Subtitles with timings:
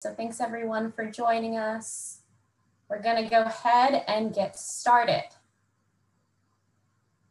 [0.00, 2.20] So thanks everyone for joining us.
[2.88, 5.24] We're gonna go ahead and get started.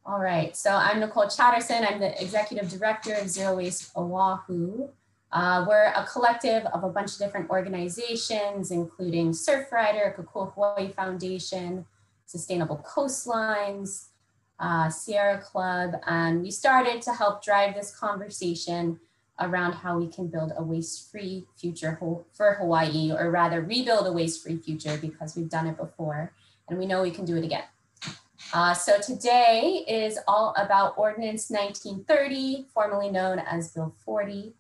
[0.06, 1.86] All right, so I'm Nicole Chatterson.
[1.86, 4.90] I'm the Executive Director of Zero Waste Oahu.
[5.32, 11.86] Uh, we're a collective of a bunch of different organizations, including Surfrider, Kokua Hawaii Foundation,
[12.26, 14.08] Sustainable Coastlines,
[14.60, 19.00] uh, Sierra Club, and we started to help drive this conversation
[19.40, 21.98] around how we can build a waste-free future
[22.34, 26.34] for Hawaii, or rather rebuild a waste-free future because we've done it before,
[26.68, 27.64] and we know we can do it again.
[28.54, 34.54] Uh, so today is all about Ordinance 1930, formerly known as Bill 40.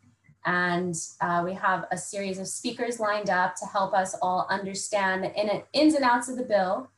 [0.46, 5.24] And uh, we have a series of speakers lined up to help us all understand
[5.24, 6.90] the in ins and outs of the bill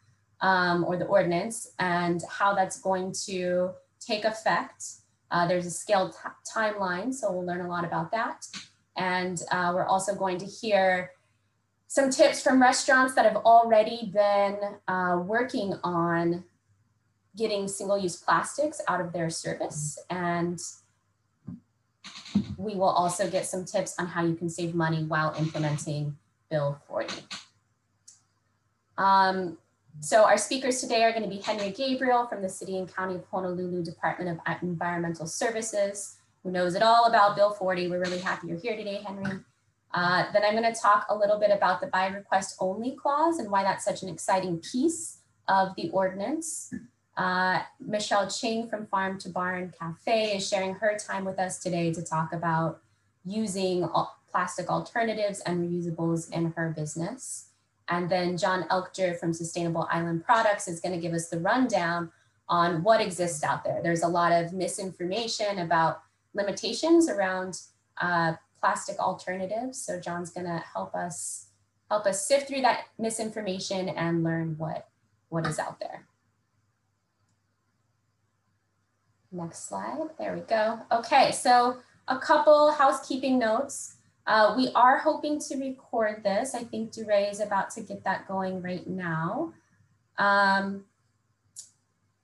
[0.42, 4.84] um, or the ordinance and how that's going to take effect.
[5.32, 6.16] Uh, there's a scaled
[6.56, 8.46] timeline, so we'll learn a lot about that.
[8.98, 11.12] And uh, we're also going to hear
[11.88, 14.58] some tips from restaurants that have already been
[14.88, 16.44] uh, working on
[17.36, 19.98] getting single-use plastics out of their service.
[20.10, 20.60] And
[22.58, 26.18] we will also get some tips on how you can save money while implementing
[26.50, 27.24] Bill 40.
[28.98, 29.58] Um,
[30.02, 33.16] so our speakers today are going to be Henry Gabriel from the City and County
[33.16, 37.90] of Honolulu Department of Environmental Services, who knows it all about Bill 40.
[37.90, 39.40] We're really happy you're here today, Henry.
[39.94, 43.40] Uh, then I'm going to talk a little bit about the by request only clause
[43.40, 46.74] and why that's such an exciting piece of the ordinance.
[47.18, 51.92] Uh, Michelle Ching from Farm to Barn Cafe is sharing her time with us today
[51.94, 52.82] to talk about
[53.26, 53.86] using
[54.32, 57.49] plastic alternatives and reusables in her business.
[57.90, 62.12] And then John Elkjer from Sustainable Island Products is going to give us the rundown
[62.48, 63.82] on what exists out there.
[63.82, 66.02] There's a lot of misinformation about
[66.34, 67.62] limitations around
[68.00, 69.80] uh, plastic alternatives.
[69.82, 71.48] So John's going to help us
[71.90, 74.88] help us sift through that misinformation and learn what,
[75.30, 76.06] what is out there.
[79.32, 80.80] Next slide, there we go.
[80.92, 81.78] Okay, so
[82.08, 83.96] a couple housekeeping notes.
[84.30, 86.54] Uh, we are hoping to record this.
[86.54, 89.54] I think DeRay is about to get that going right now.
[90.20, 90.86] Um,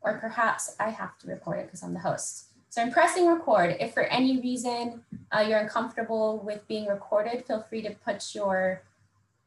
[0.02, 2.50] or perhaps I have to record it because I'm the host.
[2.70, 3.78] So I'm pressing record.
[3.80, 5.02] If for any reason
[5.32, 8.84] uh, you're uncomfortable with being recorded, feel free to put your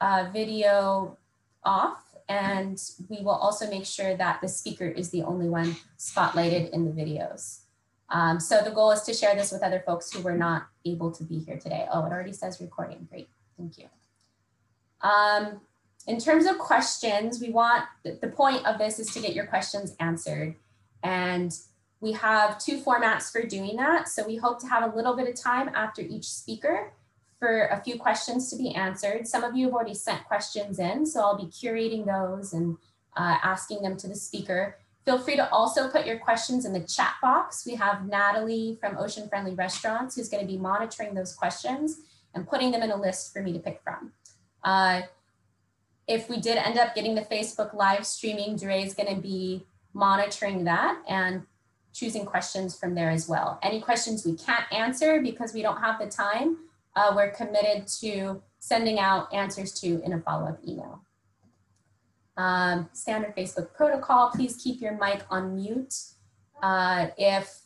[0.01, 1.17] uh, video
[1.63, 6.71] off and we will also make sure that the speaker is the only one spotlighted
[6.71, 7.61] in the videos.
[8.11, 11.11] Um, so the goal is to share this with other folks who were not able
[11.13, 11.87] to be here today.
[11.93, 13.07] Oh, it already says recording.
[13.11, 13.29] Great.
[13.57, 13.87] Thank you.
[15.03, 15.61] Um,
[16.07, 19.95] in terms of questions, we want the point of this is to get your questions
[20.01, 20.55] answered.
[21.03, 21.55] And
[22.01, 24.09] we have two formats for doing that.
[24.09, 26.93] So we hope to have a little bit of time after each speaker
[27.39, 29.27] for a few questions to be answered.
[29.27, 32.77] Some of you have already sent questions in, so I'll be curating those and
[33.17, 34.79] uh, asking them to the speaker.
[35.09, 37.65] Feel free to also put your questions in the chat box.
[37.65, 42.01] We have Natalie from Ocean Friendly Restaurants who's going to be monitoring those questions
[42.35, 44.13] and putting them in a list for me to pick from.
[44.63, 45.01] Uh,
[46.07, 49.65] if we did end up getting the Facebook live streaming, Dre is going to be
[49.95, 51.47] monitoring that and
[51.95, 53.59] choosing questions from there as well.
[53.63, 56.59] Any questions we can't answer because we don't have the time,
[56.97, 61.01] uh, we're committed to sending out answers to in a follow-up email.
[62.39, 65.93] Um, standard Facebook protocol, please keep your mic on mute.
[66.63, 67.63] Uh, if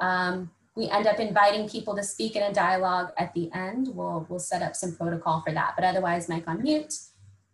[0.00, 4.26] um, we end up inviting people to speak in a dialogue at the end, we'll,
[4.28, 6.94] we'll set up some protocol for that, but otherwise mic on mute.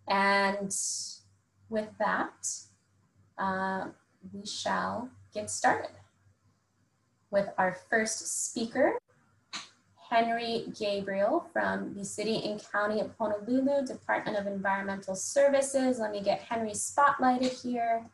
[0.09, 0.75] And
[1.69, 2.49] with that,
[3.37, 3.89] uh,
[4.33, 5.91] we shall get started
[7.31, 8.99] with our first speaker.
[10.09, 15.99] Henry Gabriel from the City and County of Honolulu, Department of Environmental Services.
[15.99, 18.07] Let me get Henry spotlighted here.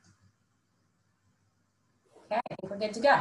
[2.25, 3.21] Okay, I think we're good to go.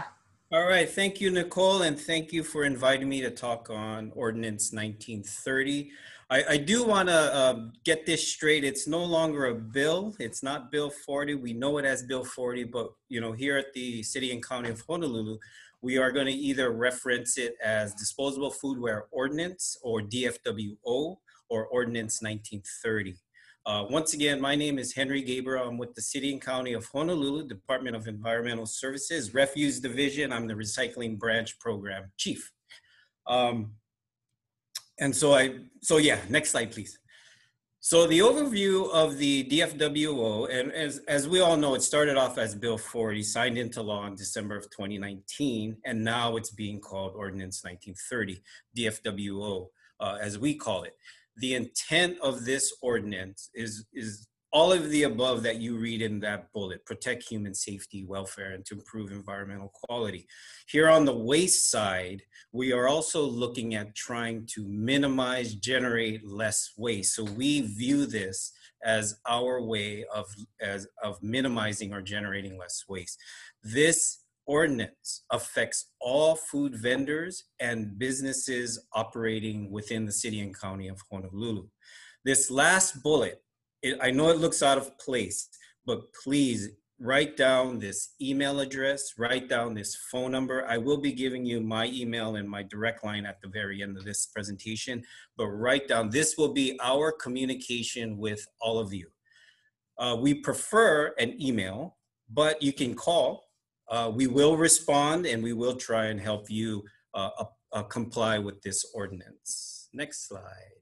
[0.54, 4.72] All right, thank you, Nicole, and thank you for inviting me to talk on Ordinance
[4.74, 5.92] 1930.
[6.30, 8.64] I, I do want to um, get this straight.
[8.64, 10.16] It's no longer a bill.
[10.18, 11.36] It's not Bill 40.
[11.36, 14.70] We know it as Bill 40, but you know, here at the City and County
[14.70, 15.38] of Honolulu,
[15.82, 21.18] we are going to either reference it as Disposable Foodware Ordinance or DFWO
[21.50, 23.16] or Ordinance 1930.
[23.66, 25.68] Uh, once again, my name is Henry Gabriel.
[25.68, 30.32] I'm with the City and County of Honolulu Department of Environmental Services, Refuse Division.
[30.32, 32.52] I'm the Recycling Branch Program Chief.
[33.28, 33.74] Um,
[35.00, 36.98] and so I, so yeah, next slide, please.
[37.84, 42.38] So the overview of the DFWO, and as, as we all know, it started off
[42.38, 47.14] as Bill 40, signed into law in December of 2019, and now it's being called
[47.16, 48.40] Ordinance 1930,
[48.78, 49.66] DFWO,
[50.00, 50.96] uh, as we call it.
[51.38, 56.20] the intent of this ordinance is, is all of the above that you read in
[56.20, 60.28] that bullet protect human safety, welfare, and to improve environmental quality.
[60.68, 62.22] Here on the waste side,
[62.52, 67.16] we are also looking at trying to minimize, generate less waste.
[67.16, 68.52] So we view this
[68.84, 70.26] as our way of,
[70.62, 73.18] as, of minimizing or generating less waste.
[73.64, 81.00] This ordinance affects all food vendors and businesses operating within the city and county of
[81.10, 81.68] Honolulu.
[82.26, 83.42] This last bullet
[83.82, 85.50] it, I know it looks out of place,
[85.86, 86.70] but please
[87.02, 90.66] write down this email address, write down this phone number.
[90.68, 93.98] I will be giving you my email and my direct line at the very end
[93.98, 95.04] of this presentation,
[95.36, 99.08] but write down, this will be our communication with all of you.
[99.98, 101.98] Uh, we prefer an email,
[102.30, 103.46] but you can call.
[103.90, 106.84] Uh, we will respond and we will try and help you
[107.14, 107.30] uh,
[107.74, 109.90] uh comply with this ordinance.
[109.94, 110.81] Next slide.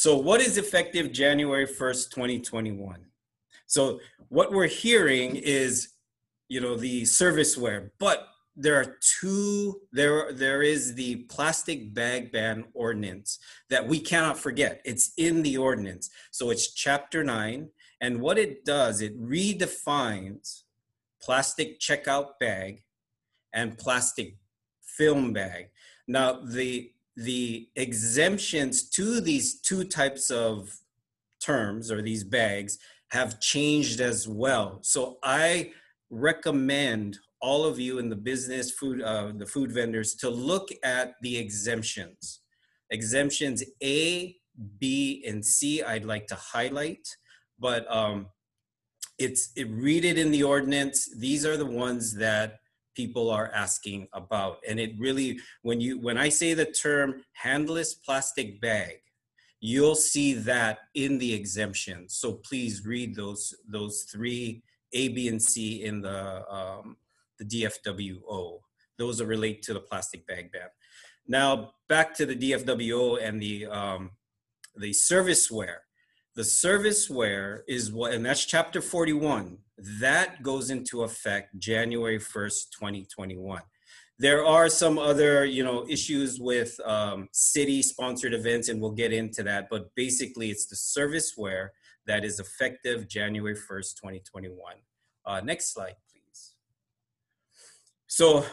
[0.00, 3.04] So what is effective January 1st, 2021?
[3.66, 4.00] So
[4.30, 5.90] what we're hearing is,
[6.48, 12.64] you know, the serviceware, but there are two, there, there is the plastic bag ban
[12.72, 14.80] ordinance that we cannot forget.
[14.86, 16.08] It's in the ordinance.
[16.30, 17.68] So it's chapter nine.
[18.00, 20.62] And what it does, it redefines
[21.22, 22.84] plastic checkout bag
[23.52, 24.38] and plastic
[24.80, 25.68] film bag.
[26.08, 30.70] Now, the the exemptions to these two types of
[31.40, 32.78] terms or these bags
[33.10, 34.78] have changed as well.
[34.82, 35.72] So I
[36.10, 41.14] recommend all of you in the business food, uh, the food vendors to look at
[41.22, 42.40] the exemptions.
[42.90, 44.36] Exemptions A,
[44.78, 47.06] B, and C, I'd like to highlight,
[47.58, 48.26] but um,
[49.18, 51.08] it's it, read it in the ordinance.
[51.16, 52.59] These are the ones that
[53.00, 54.58] people are asking about.
[54.68, 58.96] And it really, when you when I say the term handless plastic bag,
[59.60, 62.08] you'll see that in the exemption.
[62.08, 63.44] So please read those
[63.76, 64.62] those three
[64.92, 66.20] A, B, and C in the
[66.58, 66.96] um,
[67.38, 68.60] the DFWO.
[68.98, 70.70] Those are relate to the plastic bag ban.
[71.26, 74.10] Now back to the DFWO and the um,
[74.76, 75.82] the serviceware.
[76.36, 79.58] The serviceware is what, and that's chapter 41
[80.00, 83.62] that goes into effect January 1st, 2021.
[84.18, 89.42] There are some other, you know, issues with um, city-sponsored events, and we'll get into
[89.44, 89.68] that.
[89.70, 91.68] But basically, it's the serviceware
[92.06, 94.74] that is effective January 1st, 2021.
[95.24, 96.52] Uh, next slide, please.
[98.06, 98.44] So,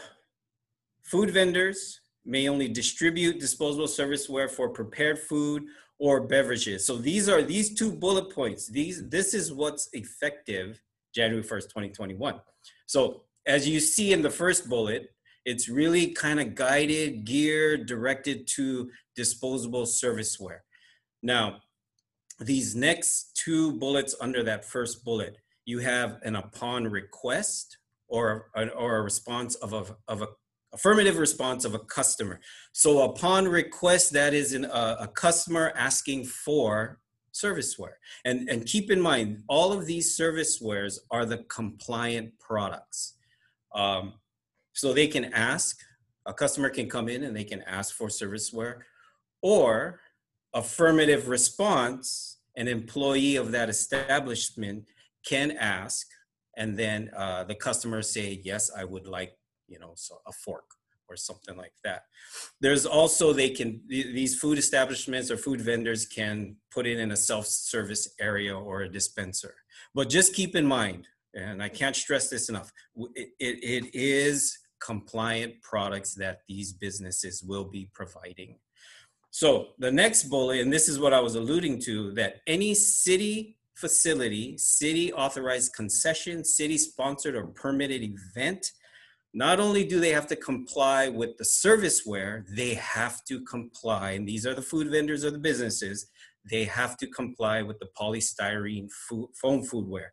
[1.03, 5.65] food vendors may only distribute disposable serviceware for prepared food
[5.99, 6.85] or beverages.
[6.85, 8.67] So these are these two bullet points.
[8.67, 10.79] These this is what's effective
[11.17, 12.39] January 1st, 2021.
[12.85, 15.09] So as you see in the first bullet,
[15.45, 20.59] it's really kind of guided, geared, directed to disposable serviceware.
[21.23, 21.61] Now,
[22.39, 27.77] these next two bullets under that first bullet, you have an upon request
[28.07, 30.27] or, or a response of a, of a
[30.73, 32.39] affirmative response of a customer.
[32.73, 36.99] So upon request, that is a, uh, a customer asking for
[37.43, 37.97] serviceware.
[38.25, 43.15] And, and keep in mind, all of these servicewares are the compliant products.
[43.73, 44.13] Um,
[44.73, 45.79] so they can ask,
[46.25, 48.79] a customer can come in and they can ask for serviceware,
[49.41, 50.01] or
[50.53, 54.87] affirmative response, an employee of that establishment
[55.25, 56.07] can ask,
[56.57, 59.33] and then uh, the customer say, yes, I would like,
[59.67, 60.65] you know, so a fork
[61.09, 62.03] or something like that.
[62.61, 67.17] There's also they can these food establishments or food vendors can put it in a
[67.17, 69.55] self-service area or a dispenser.
[69.93, 72.71] But just keep in mind, and I can't stress this enough,
[73.15, 78.57] it, it, it is compliant products that these businesses will be providing.
[79.31, 83.57] So the next bullet, and this is what I was alluding to, that any city
[83.75, 88.71] facility, city authorized concession, city sponsored or permitted event
[89.33, 94.27] not only do they have to comply with the serviceware, they have to comply, and
[94.27, 96.07] these are the food vendors or the businesses,
[96.49, 100.09] they have to comply with the polystyrene food, foam foodware.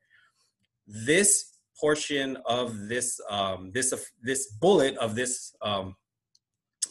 [0.87, 5.97] This portion of this, um, this, uh, this bullet of this um,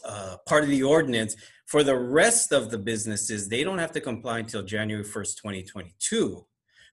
[0.04, 4.00] uh, part of the ordinance, for the rest of the businesses, they don't have to
[4.00, 6.44] comply until January 1st, 2022.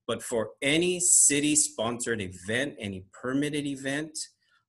[0.07, 4.17] But for any city sponsored event, any permitted event,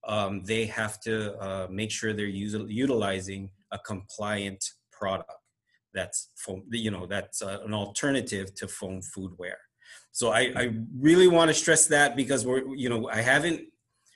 [0.07, 5.33] um, they have to uh, make sure they're utilizing a compliant product
[5.95, 9.61] that's foam, you know that's uh, an alternative to foam foodware.
[10.13, 13.63] So I, I really want to stress that because we're you know I haven't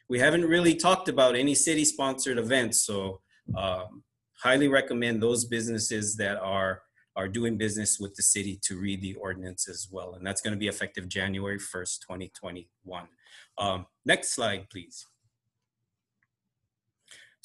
[0.09, 2.83] we haven't really talked about any city sponsored events.
[2.83, 3.21] So
[3.57, 4.02] um,
[4.43, 6.83] highly recommend those businesses that are
[7.16, 10.14] are doing business with the city to read the ordinance as well.
[10.14, 13.09] And that's going to be effective January 1st, 2021.
[13.57, 15.07] Um, next slide, please.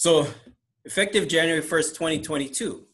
[0.01, 0.25] So
[0.83, 2.87] effective January 1st, 2022.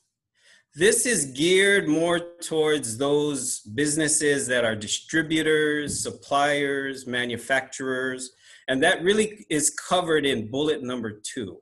[0.76, 8.32] This is geared more towards those businesses that are distributors, suppliers, manufacturers,
[8.68, 11.62] and that really is covered in bullet number two.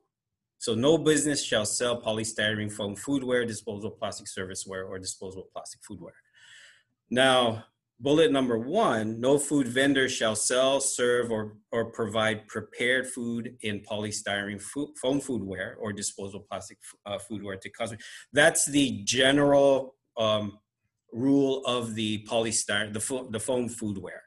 [0.58, 6.18] So no business shall sell polystyrene foam foodware, disposable plastic serviceware, or disposable plastic foodware.
[7.12, 7.66] Now,
[8.00, 13.80] bullet number one, no food vendor shall sell, serve, or, or provide prepared food in
[13.82, 18.04] polystyrene food, foam foodware or disposable plastic uh, foodware to customers.
[18.34, 20.60] That's the general um,
[21.12, 24.24] rule of the polystyrene, the, fo the foam foodware.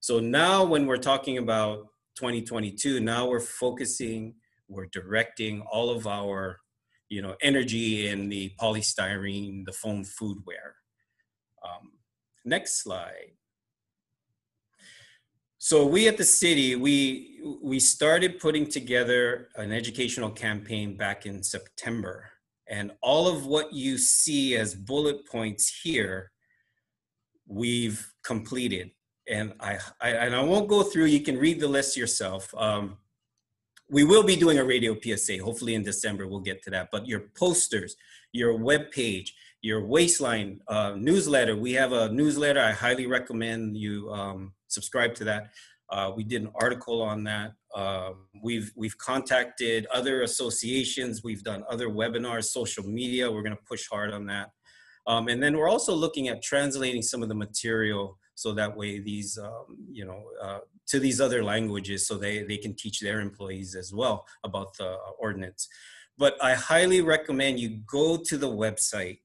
[0.00, 4.34] So now when we're talking about 2022, now we're focusing,
[4.68, 6.60] we're directing all of our,
[7.08, 10.74] you know, energy in the polystyrene, the foam foodware.
[11.64, 11.92] Um,
[12.44, 13.32] next slide.
[15.58, 21.42] So we at the city, we we started putting together an educational campaign back in
[21.42, 22.30] September.
[22.68, 26.30] And all of what you see as bullet points here,
[27.46, 28.90] we've completed
[29.28, 31.06] and I, I, and I won't go through.
[31.06, 32.52] You can read the list yourself.
[32.56, 32.96] Um,
[33.90, 35.38] we will be doing a radio PSA.
[35.38, 36.88] Hopefully in December we'll get to that.
[36.90, 37.96] But your posters,
[38.32, 41.56] your web page, your waistline uh, newsletter.
[41.56, 42.60] We have a newsletter.
[42.60, 45.50] I highly recommend you um, subscribe to that.
[45.90, 47.52] Uh, we did an article on that.
[47.74, 48.10] Uh,
[48.42, 51.24] we've we've contacted other associations.
[51.24, 53.30] We've done other webinars, social media.
[53.30, 54.50] We're going to push hard on that.
[55.06, 59.00] Um, and then we're also looking at translating some of the material so that way
[59.00, 63.20] these um, you know uh, to these other languages so they they can teach their
[63.20, 65.66] employees as well about the ordinance
[66.16, 69.18] but i highly recommend you go to the website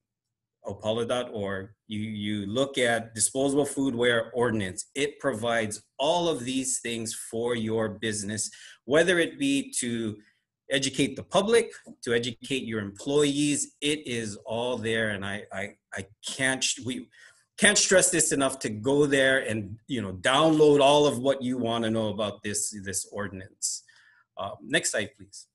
[0.66, 4.86] opala.org you you look at disposable foodware ordinance.
[4.96, 8.50] It provides all of these things for your business
[8.86, 10.18] whether it be to
[10.72, 11.72] educate the public
[12.04, 13.76] to educate your employees.
[13.82, 17.08] It is all there and i i, I can't we
[17.58, 21.58] can't stress this enough to go there and you know download all of what you
[21.58, 23.84] want to know about this this ordinance.
[24.38, 25.48] Uh, next slide please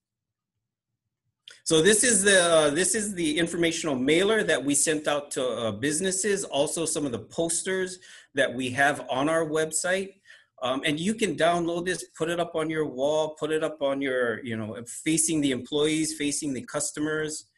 [1.68, 5.46] so this is the uh, this is the informational mailer that we sent out to
[5.46, 7.98] uh, businesses also some of the posters
[8.32, 10.14] that we have on our website.
[10.62, 13.82] Um, and you can download this put it up on your wall put it up
[13.82, 17.50] on your you know facing the employees facing the customers.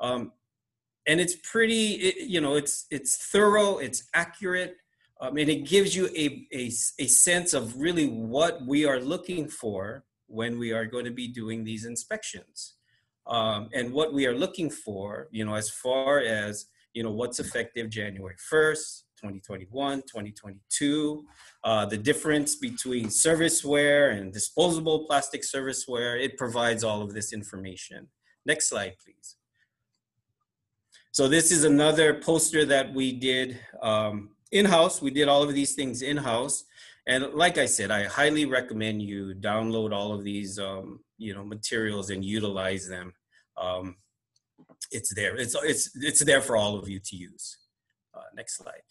[0.00, 0.32] Um,
[1.06, 4.78] and it's pretty it, you know it's it's thorough it's accurate
[5.20, 6.72] um, and it gives you a, a,
[7.04, 11.28] a sense of really what we are looking for when we are going to be
[11.28, 12.77] doing these inspections
[13.28, 17.40] um, and what we are looking for you know as far as you know what's
[17.40, 21.26] effective january 1st 2021 2022
[21.64, 28.06] uh, the difference between serviceware and disposable plastic serviceware it provides all of this information
[28.46, 29.36] next slide please
[31.10, 35.02] so this is another poster that we did um, in-house.
[35.02, 36.64] We did all of these things in-house.
[37.06, 41.44] And like I said, I highly recommend you download all of these, um, you know,
[41.44, 43.14] materials and utilize them.
[43.60, 43.96] Um,
[44.90, 45.36] it's there.
[45.36, 47.58] It's it's it's there for all of you to use.
[48.14, 48.82] Uh, next slide.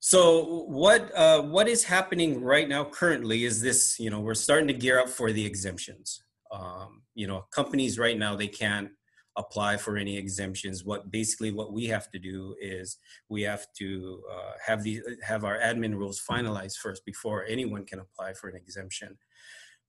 [0.00, 3.98] So what uh, what is happening right now currently is this.
[3.98, 6.22] You know, we're starting to gear up for the exemptions.
[6.52, 8.90] Um, you know, companies right now they can't
[9.36, 10.84] apply for any exemptions.
[10.84, 12.98] What basically what we have to do is
[13.28, 18.00] we have to uh, have the have our admin rules finalized first before anyone can
[18.00, 19.16] apply for an exemption.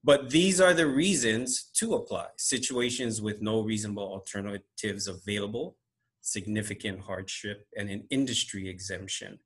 [0.02, 2.26] But these are the reasons to apply.
[2.38, 5.76] Situations with no reasonable alternatives available,
[6.22, 9.38] significant hardship, and an industry exemption.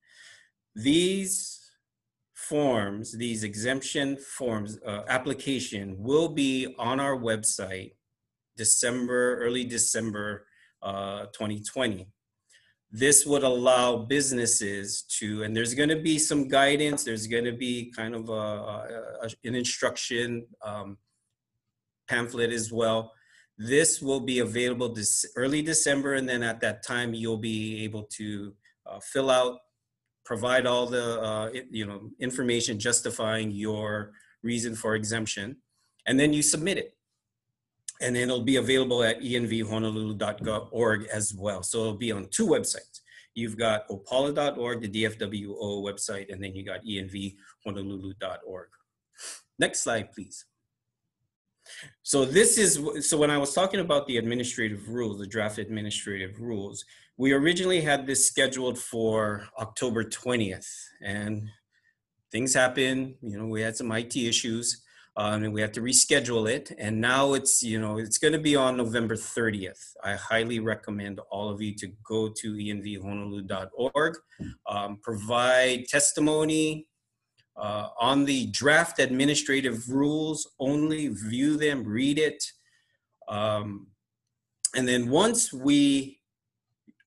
[0.76, 1.60] These
[2.34, 7.92] forms, these exemption forms, uh, application will be on our website
[8.56, 10.46] December, early December
[10.82, 12.06] uh, 2020.
[12.96, 17.02] This would allow businesses to, and there's going to be some guidance.
[17.02, 20.96] There's going to be kind of a, a, an instruction um,
[22.06, 23.10] pamphlet as well.
[23.58, 28.04] This will be available this early December, and then at that time you'll be able
[28.18, 28.54] to
[28.86, 29.58] uh, fill out,
[30.24, 34.12] provide all the uh, you know information justifying your
[34.44, 35.56] reason for exemption,
[36.06, 36.94] and then you submit it
[38.00, 41.62] and then it'll be available at envhonolulu.org as well.
[41.62, 43.00] So it'll be on two websites.
[43.34, 48.68] You've got opala.org, the DFWO website, and then you got envhonolulu.org.
[49.58, 50.44] Next slide, please.
[52.02, 56.40] So this is, so when I was talking about the administrative rules, the draft administrative
[56.40, 56.84] rules,
[57.16, 60.68] we originally had this scheduled for October 20th,
[61.02, 61.48] and
[62.30, 63.14] things happened.
[63.22, 64.82] You know, we had some IT issues,
[65.16, 66.72] um, and we have to reschedule it.
[66.78, 69.94] And now it's, you know, it's going to be on November 30th.
[70.02, 74.16] I highly recommend all of you to go to envhonolulu.org,
[74.68, 76.88] um, provide testimony
[77.56, 80.50] uh, on the draft administrative rules.
[80.58, 82.44] Only view them, read it.
[83.28, 83.86] Um,
[84.74, 86.20] and then once we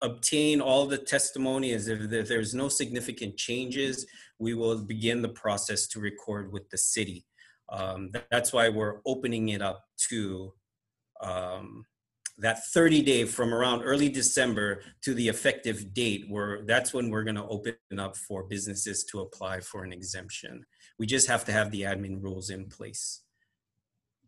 [0.01, 4.05] obtain all the testimony as if there's no significant changes,
[4.39, 7.25] we will begin the process to record with the city.
[7.69, 10.53] Um, that's why we're opening it up to
[11.21, 11.85] um,
[12.37, 17.23] that 30 day from around early December to the effective date where that's when we're
[17.23, 20.65] going to open up for businesses to apply for an exemption.
[20.99, 23.21] We just have to have the admin rules in place.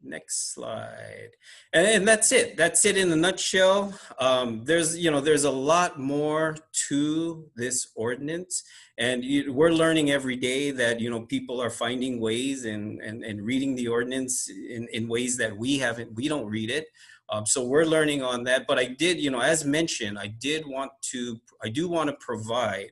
[0.01, 1.31] Next slide.
[1.73, 2.55] And, and that's it.
[2.55, 3.93] That's it in a nutshell.
[4.19, 6.55] Um, there's, you know, there's a lot more
[6.87, 8.63] to this ordinance
[8.97, 13.45] and we're learning every day that, you know, people are finding ways and, and, and
[13.45, 16.87] reading the ordinance in, in ways that we haven't, we don't read it.
[17.29, 18.67] Um, so we're learning on that.
[18.67, 22.15] But I did, you know, as mentioned, I did want to, I do want to
[22.19, 22.91] provide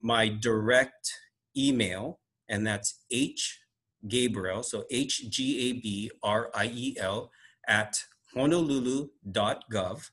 [0.00, 1.12] my direct
[1.56, 3.60] email, and that's H
[4.08, 7.30] Gabriel, so H G A B R I E L
[7.68, 8.02] at
[8.34, 10.10] honolulu.gov.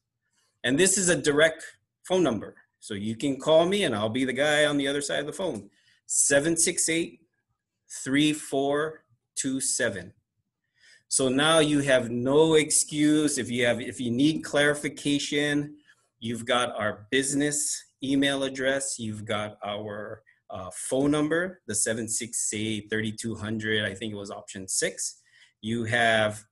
[0.64, 1.66] And this is a direct
[2.04, 2.56] phone number.
[2.80, 5.26] So you can call me and I'll be the guy on the other side of
[5.26, 5.70] the phone.
[6.06, 7.22] 768
[8.04, 10.14] 3427.
[11.08, 15.76] So now you have no excuse if you have if you need clarification,
[16.20, 23.86] you've got our business email address, you've got our uh, phone number, the 768 3200,
[23.86, 25.22] I think it was option six.
[25.62, 26.44] You have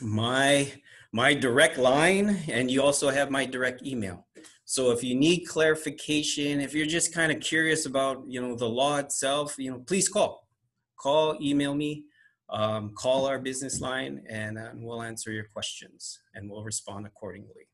[0.00, 0.72] my
[1.12, 4.26] my direct line and you also have my direct email.
[4.64, 8.68] So if you need clarification, if you're just kind of curious about, you know, the
[8.68, 10.48] law itself, you know, please call,
[10.96, 12.06] call, email me
[12.50, 17.68] um, call our business line and, uh, we'll answer your questions and we'll respond accordingly.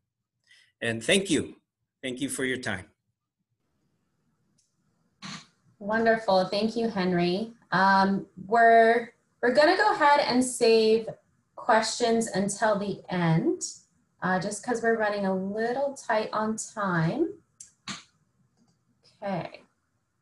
[0.80, 1.56] And thank you.
[2.02, 2.86] Thank you for your time.
[5.80, 6.44] Wonderful.
[6.44, 7.54] Thank you, Henry.
[7.72, 9.08] Um, we're
[9.40, 11.08] we're going to go ahead and save
[11.56, 13.62] questions until the end,
[14.22, 17.30] uh, just because we're running a little tight on time.
[19.22, 19.62] Okay.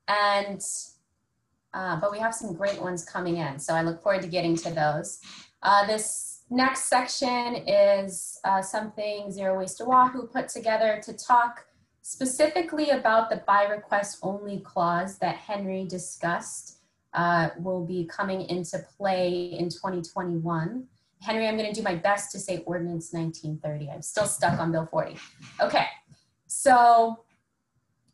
[0.07, 0.63] And
[1.75, 3.59] uh, but we have some great ones coming in.
[3.59, 5.19] So I look forward to getting to those.
[5.65, 11.65] Uh, this next section is uh, something Zero Waste Oahu put together to talk
[12.09, 16.79] specifically about the by request only clause that Henry discussed
[17.13, 20.87] uh, will be coming into play in 2021.
[21.21, 23.91] Henry, I'm going to do my best to say Ordinance 1930.
[23.91, 25.19] I'm still stuck on Bill 40.
[25.61, 25.85] Okay,
[26.47, 27.25] so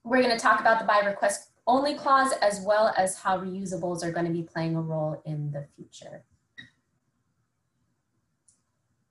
[0.03, 4.03] we're going to talk about the by request only clause as well as how reusables
[4.03, 6.25] are going to be playing a role in the future.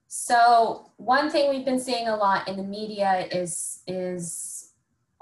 [0.08, 4.53] So one thing we've been seeing a lot in the media is, is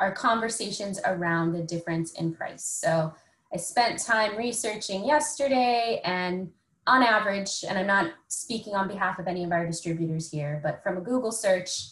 [0.02, 2.66] our conversations around the difference in price.
[2.66, 3.14] So
[3.54, 6.50] I spent time researching yesterday and
[6.88, 10.82] on average, and I'm not speaking on behalf of any of our distributors here, but
[10.82, 11.92] from a Google search,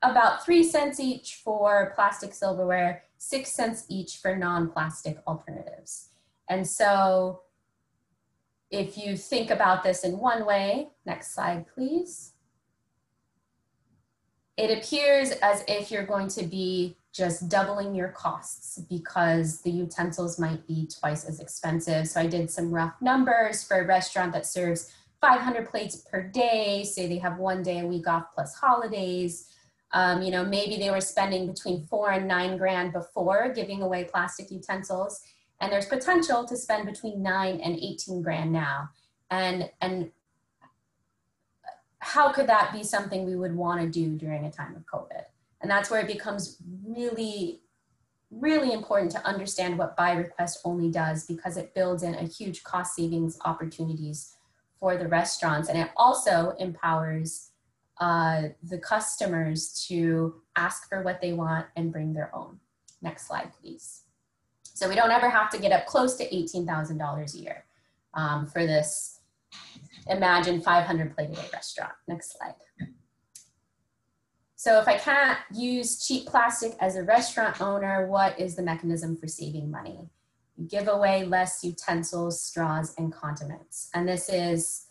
[0.00, 6.10] about three cents each for plastic silverware six cents each for non-plastic alternatives.
[6.48, 7.42] And so
[8.70, 12.32] if you think about this in one way, next slide, please.
[14.56, 20.38] It appears as if you're going to be just doubling your costs because the utensils
[20.38, 22.06] might be twice as expensive.
[22.06, 26.84] So I did some rough numbers for a restaurant that serves 500 plates per day,
[26.84, 29.48] say they have one day a week off plus holidays.
[29.92, 34.04] Um, you know, maybe they were spending between four and nine grand before giving away
[34.04, 35.20] plastic utensils,
[35.60, 38.90] and there's potential to spend between nine and 18 grand now.
[39.30, 40.12] And, and
[41.98, 45.24] how could that be something we would want to do during a time of COVID?
[45.60, 47.60] And that's where it becomes really,
[48.30, 52.62] really important to understand what by request only does because it builds in a huge
[52.62, 54.34] cost savings opportunities
[54.78, 55.68] for the restaurants.
[55.68, 57.50] And it also empowers
[58.00, 62.60] uh, the customers to ask for what they want and bring their own.
[63.02, 64.02] Next slide, please.
[64.62, 67.64] So we don't ever have to get up close to $18,000 a year
[68.14, 69.18] um, for this
[70.08, 71.92] imagine 500 plate a restaurant.
[72.06, 72.54] Next slide.
[74.58, 79.16] So if I can't use cheap plastic as a restaurant owner, what is the mechanism
[79.16, 80.10] for saving money?
[80.56, 83.88] You give away less utensils, straws, and condiments.
[83.94, 84.86] And this is,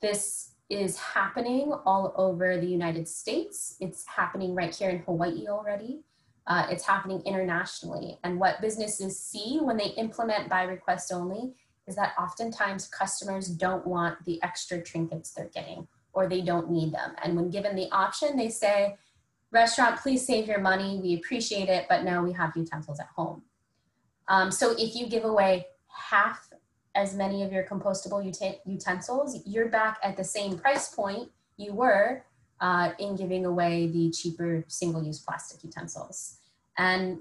[0.00, 3.74] this is happening all over the United States.
[3.80, 6.04] It's happening right here in Hawaii already.
[6.46, 8.20] Uh, it's happening internationally.
[8.22, 11.54] And what businesses see when they implement by request only
[11.88, 16.92] is that oftentimes customers don't want the extra trinkets they're getting or they don't need
[16.92, 17.14] them.
[17.22, 18.96] And when given the option, they say,
[19.50, 20.98] restaurant, please save your money.
[21.02, 23.42] We appreciate it, but no, we have utensils at home.
[24.28, 26.50] Um, so if you give away half
[26.94, 28.22] as many of your compostable
[28.64, 32.24] utensils, you're back at the same price point you were
[32.60, 36.38] uh, in giving away the cheaper single-use plastic utensils.
[36.78, 37.18] And,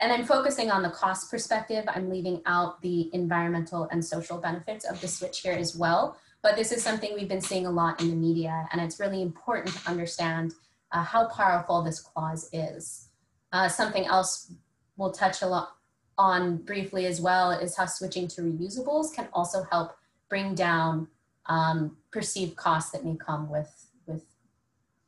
[0.00, 1.84] and I'm focusing on the cost perspective.
[1.88, 6.18] I'm leaving out the environmental and social benefits of the switch here as well.
[6.44, 9.22] But this is something we've been seeing a lot in the media, and it's really
[9.22, 10.52] important to understand
[10.92, 13.08] uh, how powerful this clause is.
[13.50, 14.52] Uh, something else
[14.98, 15.70] we'll touch a lot
[16.18, 19.96] on briefly as well is how switching to reusables can also help
[20.28, 21.08] bring down
[21.46, 24.22] um, perceived costs that may come with, with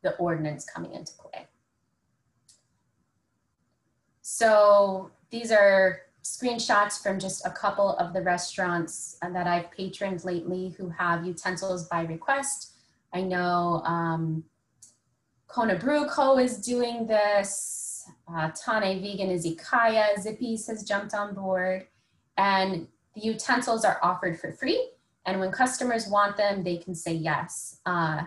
[0.00, 1.46] the ordinance coming into play.
[4.22, 10.74] So these are screenshots from just a couple of the restaurants that I've patroned lately
[10.76, 12.72] who have utensils by request.
[13.12, 14.44] I know um,
[15.46, 16.38] Kona Brew Co.
[16.38, 18.08] is doing this.
[18.28, 21.86] Uh, Tane Vegan Izakaya, Zippy's has jumped on board.
[22.36, 24.90] And the utensils are offered for free.
[25.24, 27.80] And when customers want them, they can say yes.
[27.86, 28.22] Uh,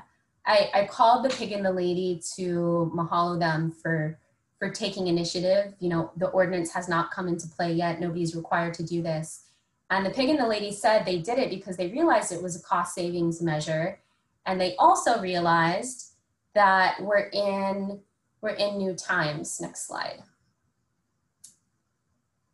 [0.45, 4.17] I, I called the pig and the lady to mahalo them for,
[4.59, 5.73] for taking initiative.
[5.79, 7.99] You know, the ordinance has not come into play yet.
[7.99, 9.45] Nobody's required to do this.
[9.89, 12.55] And the pig and the lady said they did it because they realized it was
[12.55, 13.99] a cost savings measure.
[14.45, 16.13] And they also realized
[16.53, 17.99] that we're in,
[18.41, 19.59] we're in new times.
[19.59, 20.21] Next slide.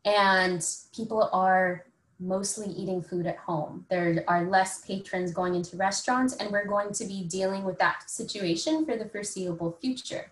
[0.06, 0.66] And
[0.96, 1.86] people are
[2.20, 3.86] mostly eating food at home.
[3.90, 8.10] There are less patrons going into restaurants and we're going to be dealing with that
[8.10, 10.32] situation for the foreseeable future.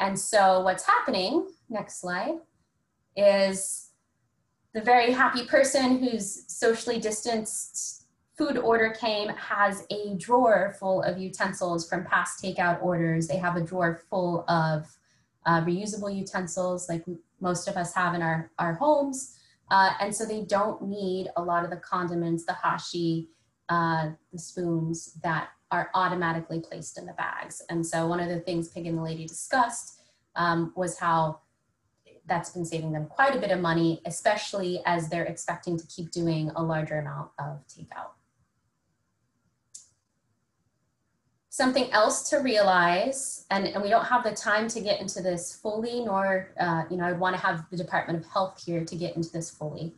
[0.00, 2.38] And so what's happening, next slide,
[3.16, 3.90] is
[4.74, 11.18] the very happy person who's socially distanced food order came has a drawer full of
[11.18, 13.28] utensils from past takeout orders.
[13.28, 14.86] They have a drawer full of
[15.46, 17.04] uh, reusable utensils like
[17.40, 19.38] most of us have in our, our homes.
[19.70, 23.28] Uh, and so they don't need a lot of the condiments, the hashi,
[23.68, 27.60] uh, the spoons that are automatically placed in the bags.
[27.68, 30.00] And so one of the things Pig and the Lady discussed
[30.36, 31.40] um, was how
[32.26, 36.12] that's been saving them quite a bit of money, especially as they're expecting to keep
[36.12, 38.12] doing a larger amount of takeout.
[41.50, 45.54] Something else to realize, and, and we don't have the time to get into this
[45.54, 48.96] fully, nor, uh, you know, I'd want to have the Department of Health here to
[48.96, 49.92] get into this fully.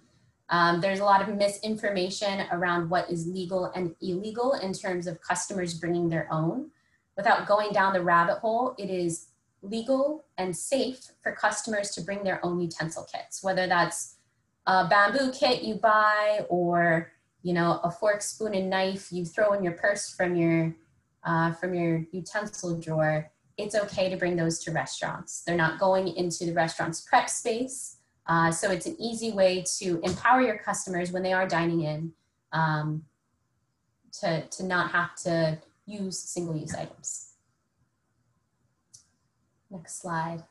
[0.49, 5.21] Um, there's a lot of misinformation around what is legal and illegal in terms of
[5.21, 6.71] customers bringing their own.
[7.17, 9.29] Without going down the rabbit hole, it is
[9.63, 14.17] legal and safe for customers to bring their own utensil kits, whether that's
[14.67, 19.53] a bamboo kit you buy or you know a fork, spoon, and knife you throw
[19.53, 20.75] in your purse from your
[21.25, 25.43] uh, from your utensil drawer, it's okay to bring those to restaurants.
[25.45, 27.96] They're not going into the restaurant's prep space.
[28.29, 32.13] Uh, so it's an easy way to empower your customers when they are dining in
[32.53, 33.05] um,
[34.21, 37.35] to, to not have to use single-use items.
[39.71, 40.43] Next slide.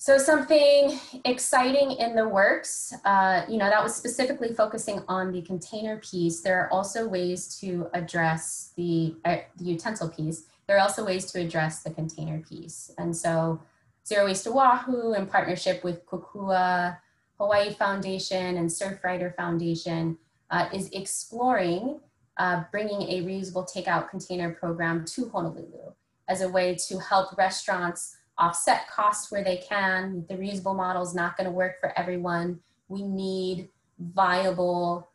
[0.00, 5.42] So something exciting in the works, uh, you know, that was specifically focusing on the
[5.42, 6.40] container piece.
[6.40, 10.44] There are also ways to address the, uh, the utensil piece.
[10.66, 12.92] There are also ways to address the container piece.
[12.96, 13.60] And so
[14.08, 16.96] Zero Waste Oahu in partnership with Kokua
[17.38, 20.16] Hawaii Foundation and Surfrider Foundation
[20.50, 22.00] uh, is exploring
[22.38, 25.92] uh, bringing a reusable takeout container program to Honolulu
[26.26, 30.24] as a way to help restaurants offset costs where they can.
[30.26, 32.60] The reusable model is not going to work for everyone.
[32.88, 33.68] We need
[33.98, 35.10] viable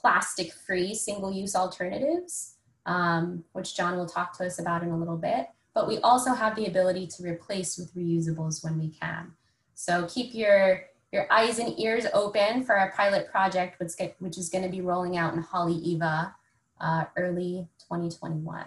[0.00, 2.54] plastic free single use alternatives,
[2.86, 5.48] um, which John will talk to us about in a little bit.
[5.74, 9.32] But we also have the ability to replace with reusables when we can.
[9.74, 14.48] So keep your, your eyes and ears open for our pilot project, which, which is
[14.48, 16.34] going to be rolling out in Haleiwa
[16.80, 18.66] uh, early 2021.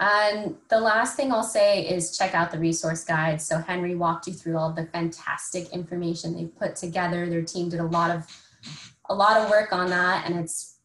[0.00, 3.40] And the last thing I'll say is check out the resource guide.
[3.40, 7.28] So Henry walked you through all the fantastic information they've put together.
[7.28, 8.26] Their team did a lot of
[9.10, 10.78] a lot of work on that, and it's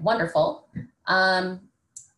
[0.00, 0.68] wonderful.
[1.06, 1.60] Um,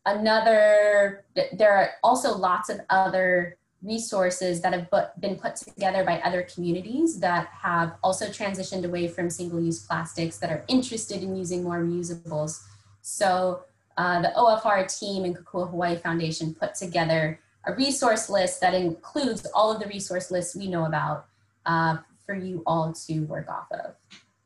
[0.07, 6.19] another, there are also lots of other resources that have put, been put together by
[6.21, 11.63] other communities that have also transitioned away from single-use plastics that are interested in using
[11.63, 12.63] more reusables.
[13.03, 13.65] So
[13.97, 19.47] uh, the OFR team and Kokua Hawaii Foundation put together a resource list that includes
[19.55, 21.27] all of the resource lists we know about
[21.67, 23.95] uh, for you all to work off of.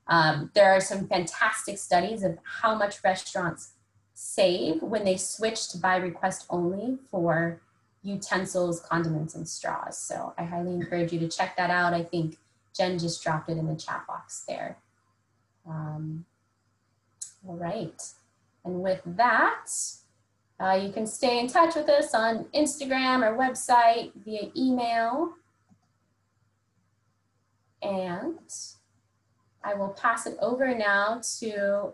[0.09, 3.73] Um, there are some fantastic studies of how much restaurants
[4.21, 7.61] save when they switch to by request only for
[8.03, 9.97] utensils, condiments, and straws.
[9.97, 11.95] So I highly encourage you to check that out.
[11.95, 12.37] I think
[12.77, 14.77] Jen just dropped it in the chat box there.
[15.69, 16.25] Um,
[17.47, 18.03] all right.
[18.65, 19.67] And with that,
[20.59, 25.35] uh, you can stay in touch with us on Instagram or website via email.
[27.83, 28.41] And
[29.63, 31.93] I will pass it over now to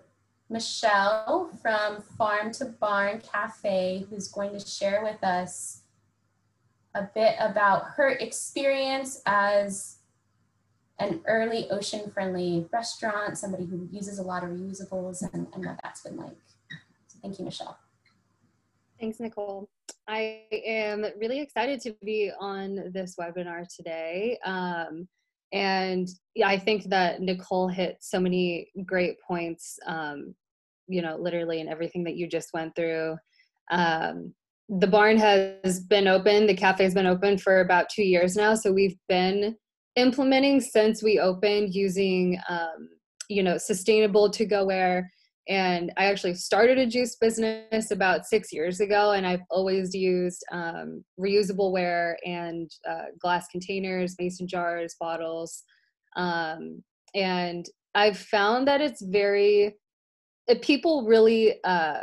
[0.54, 5.82] Michelle from Farm to Barn Cafe, who's going to share with us
[6.94, 9.96] a bit about her experience as
[11.00, 15.80] an early ocean friendly restaurant, somebody who uses a lot of reusables and, and what
[15.82, 16.36] that's been like.
[17.08, 17.76] So thank you, Michelle.
[19.00, 19.68] Thanks, Nicole.
[20.06, 24.38] I am really excited to be on this webinar today.
[24.44, 25.08] Um,
[25.52, 30.36] and yeah, I think that Nicole hit so many great points, um,
[30.88, 33.16] you know, literally and everything that you just went through.
[33.70, 34.34] Um,
[34.68, 38.54] the barn has been open, the cafe has been open for about two years now.
[38.54, 39.56] So we've been
[39.96, 42.88] implementing since we opened using, um,
[43.28, 45.10] you know, sustainable to go ware.
[45.46, 50.42] And I actually started a juice business about six years ago, and I've always used
[50.50, 55.62] um, reusable ware and uh, glass containers, mason jars, bottles.
[56.16, 56.82] Um,
[57.14, 59.74] and I've found that it's very,
[60.62, 62.00] people really uh,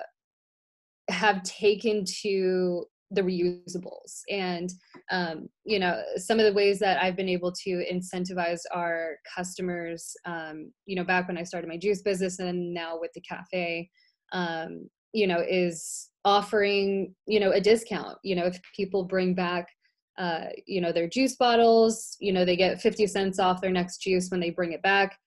[1.09, 4.71] have taken to the reusables and
[5.11, 10.13] um, you know some of the ways that i've been able to incentivize our customers
[10.25, 13.89] um, you know back when i started my juice business and now with the cafe
[14.31, 18.17] um, you know is offering you know a discount.
[18.23, 19.67] You know if people bring back
[20.17, 23.99] uh, you know their juice bottles you know they get 50 cents off their next
[23.99, 25.17] juice when they bring it back.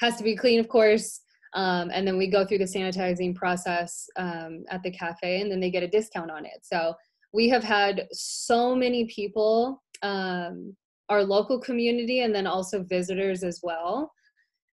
[0.00, 1.20] Has to be clean of course
[1.54, 5.60] um, and then we go through the sanitizing process um, at the cafe and then
[5.60, 6.58] they get a discount on it.
[6.62, 6.94] So
[7.32, 10.76] we have had so many people um,
[11.08, 14.12] our local community and then also visitors as well.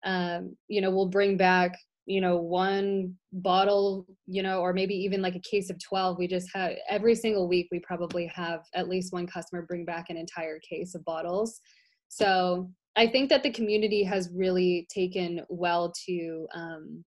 [0.04, 5.20] Um, you know we'll bring back you know one bottle you know or maybe even
[5.20, 8.88] like a case of 12 we just have every single week we probably have at
[8.88, 11.60] least one customer bring back an entire case of bottles.
[12.08, 17.04] So I think that the community has really taken well to um,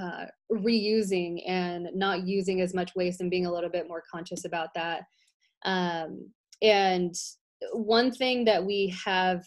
[0.00, 4.44] uh, reusing and not using as much waste and being a little bit more conscious
[4.44, 5.02] about that.
[5.64, 6.30] Um,
[6.62, 7.14] and
[7.72, 9.44] one thing that we have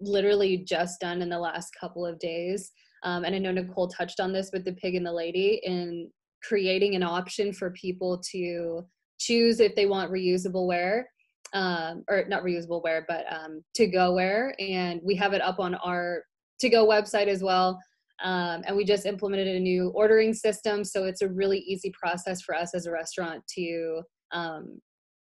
[0.00, 2.70] literally just done in the last couple of days,
[3.02, 6.10] um, and I know Nicole touched on this with the pig and the lady, in
[6.42, 8.84] creating an option for people to
[9.18, 11.08] choose if they want reusable ware
[11.52, 14.54] um, or not reusable ware, but um, to go ware.
[14.58, 16.22] And we have it up on our
[16.60, 17.78] to go website as well.
[18.22, 20.84] Um, and we just implemented a new ordering system.
[20.84, 24.02] So it's a really easy process for us as a restaurant to,
[24.32, 24.80] um,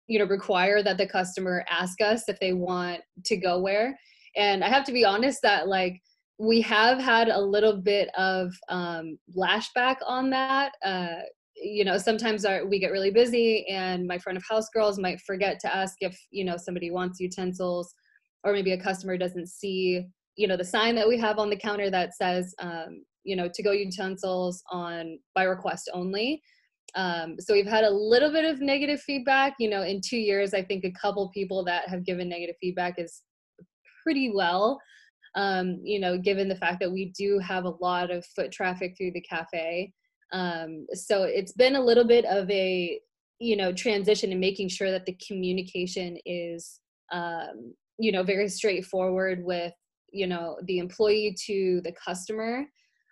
[0.07, 3.97] you know, require that the customer ask us if they want to go ware.
[4.35, 5.99] And I have to be honest that like,
[6.37, 10.73] we have had a little bit of um, lashback on that.
[10.83, 11.21] Uh,
[11.55, 15.19] you know sometimes our, we get really busy and my front of house girls might
[15.21, 17.93] forget to ask if you know somebody wants utensils
[18.43, 21.57] or maybe a customer doesn't see you know the sign that we have on the
[21.57, 26.41] counter that says um, you know to go utensils on by request only.
[26.93, 29.55] Um, so we've had a little bit of negative feedback.
[29.59, 32.95] You know in two years i think a couple people that have given negative feedback
[32.97, 33.21] is
[34.03, 34.79] pretty well.
[35.35, 38.95] Um, you know given the fact that we do have a lot of foot traffic
[38.97, 39.91] through the cafe
[40.31, 42.99] um, so it's been a little bit of a
[43.39, 46.79] you know transition and making sure that the communication is
[47.11, 49.73] um, you know very straightforward with
[50.11, 52.65] you know the employee to the customer.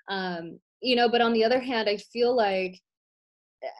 [0.10, 2.78] Um, you know but on the other hand i feel like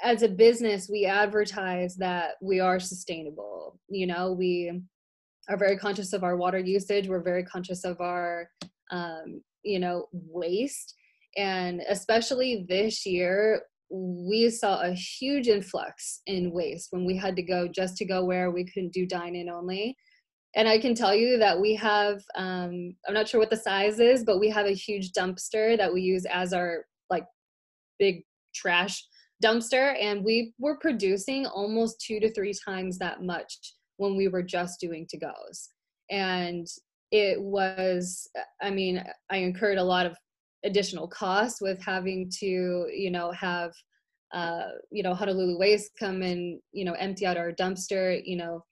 [0.04, 3.80] as a business we advertise that we are sustainable.
[3.90, 4.82] You know we
[5.50, 7.08] are very conscious of our water usage.
[7.08, 8.50] We're very conscious of our
[8.92, 10.96] um, you know waste
[11.38, 17.44] and especially this year, we saw a huge influx in waste when we had to
[17.44, 19.96] go just to go where we couldn't do dine in only.
[20.56, 24.00] And I can tell you that we have, um, I'm not sure what the size
[24.00, 27.26] is, but we have a huge dumpster that we use as our like
[28.00, 29.04] big trash
[29.44, 29.96] dumpster.
[30.00, 33.56] And we were producing almost two to three times that much
[33.98, 35.70] when we were just doing to goes.
[36.10, 36.68] And
[37.12, 38.28] it was,
[38.62, 40.18] I mean, I incurred a lot of
[40.64, 43.74] additional costs with having to, you know, have,
[44.34, 48.64] uh, you know, Honolulu Waste come and, you know, empty out our dumpster, you know,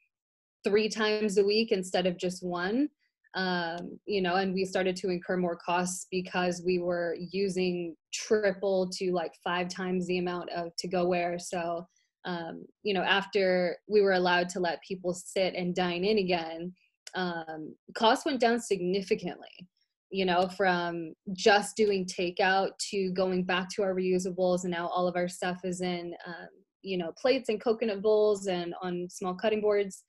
[0.64, 2.90] three times a week instead of just one
[3.34, 8.90] um, you know, and we started to incur more costs because we were using triple
[8.98, 11.40] to like five times the amount of to go ware.
[11.40, 11.88] So,
[12.26, 16.74] um, you know, after we were allowed to let people sit and dine in again,
[17.16, 19.68] um, costs went down significantly.
[20.12, 25.08] You know, from just doing takeout to going back to our reusables, and now all
[25.08, 26.50] of our stuff is in, um,
[26.82, 30.04] you know, plates and coconut bowls and on small cutting boards.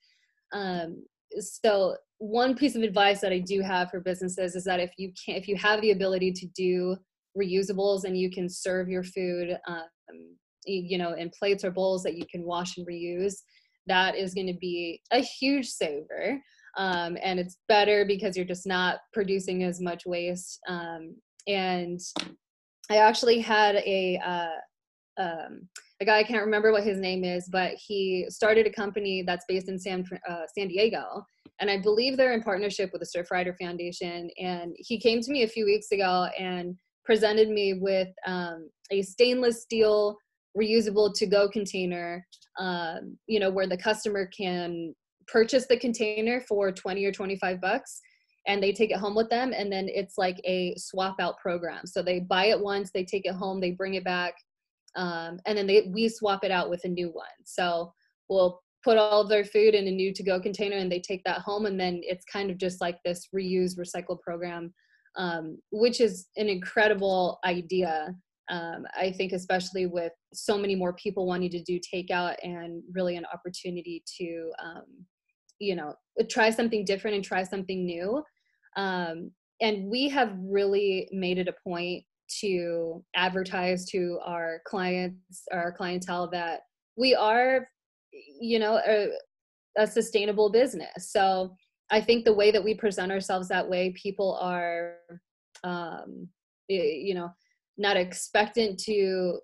[0.51, 1.03] Um,
[1.39, 5.11] so one piece of advice that I do have for businesses is that if you
[5.25, 6.95] can if you have the ability to do
[7.37, 9.83] reusables and you can serve your food um,
[10.65, 13.35] you know in plates or bowls that you can wash and reuse
[13.87, 16.39] that is going to be a huge saver
[16.77, 21.15] um, and it's better because you're just not producing as much waste um,
[21.47, 21.99] and
[22.89, 25.67] i actually had a uh, um,
[26.01, 29.45] a guy I can't remember what his name is, but he started a company that's
[29.47, 31.25] based in San uh, San Diego,
[31.59, 34.29] and I believe they're in partnership with the Surfrider Foundation.
[34.39, 39.01] And he came to me a few weeks ago and presented me with um, a
[39.01, 40.17] stainless steel
[40.57, 42.25] reusable to-go container,
[42.59, 44.93] um, you know, where the customer can
[45.27, 48.01] purchase the container for 20 or 25 bucks
[48.45, 51.85] and they take it home with them and then it's like a swap out program
[51.85, 54.35] so they buy it once they take it home they bring it back
[54.95, 57.25] um, and then they we swap it out with a new one.
[57.45, 57.93] So
[58.29, 61.23] we'll put all of their food in a new to go container and they take
[61.23, 64.73] that home and then it's kind of just like this reuse recycle program
[65.15, 68.13] um, which is an incredible idea
[68.49, 73.15] um, i think especially with so many more people wanting to do takeout and really
[73.15, 75.05] an opportunity to um,
[75.59, 75.93] you know
[76.29, 78.23] try something different and try something new.
[78.75, 82.03] Um, and we have really made it a point
[82.41, 86.61] to advertise to our clients our clientele that
[86.97, 87.67] we are
[88.39, 89.09] you know a,
[89.77, 91.11] a, sustainable business.
[91.11, 91.55] So
[91.91, 94.95] i think the way that we present ourselves that way people are
[95.63, 96.27] um
[96.67, 97.29] you know
[97.77, 99.39] not expectant to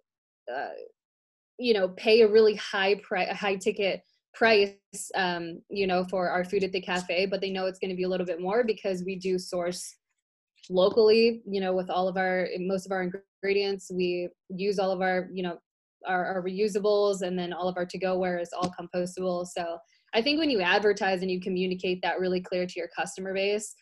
[0.53, 0.69] uh,
[1.57, 4.01] you know pay a really high price high ticket
[4.33, 4.73] price
[5.15, 7.95] um you know for our food at the cafe but they know it's going to
[7.95, 9.95] be a little bit more because we do source
[10.69, 13.03] locally you know with all of our most of our
[13.41, 13.91] ingredients.
[13.93, 15.59] We use all of our you know
[16.07, 19.45] our, our reusables and then all of our to-go ware is all compostable.
[19.45, 19.77] So
[20.13, 23.75] i think when you advertise and you communicate that really clear to your customer base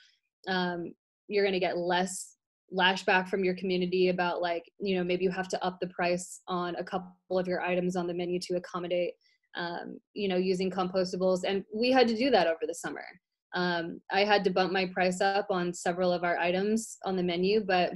[0.47, 0.93] um,
[1.27, 2.36] you're going to get less
[2.75, 6.41] lashback from your community about like you know maybe you have to up the price
[6.47, 9.13] on a couple of your items on the menu to accommodate
[9.55, 13.05] um, you know using compostables and we had to do that over the summer
[13.53, 17.23] um, I had to bump my price up on several of our items on the
[17.23, 17.93] menu, but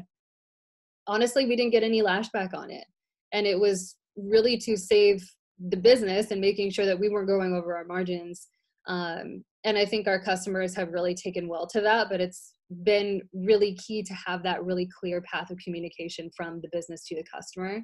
[1.07, 2.85] honestly, we didn't get any lashback on it.
[3.33, 5.23] And it was really to save
[5.69, 8.47] the business and making sure that we weren't going over our margins.
[8.87, 12.50] Um, and I think our customers have really taken well to that, but it's
[12.83, 17.15] been really key to have that really clear path of communication from the business to
[17.15, 17.81] the customer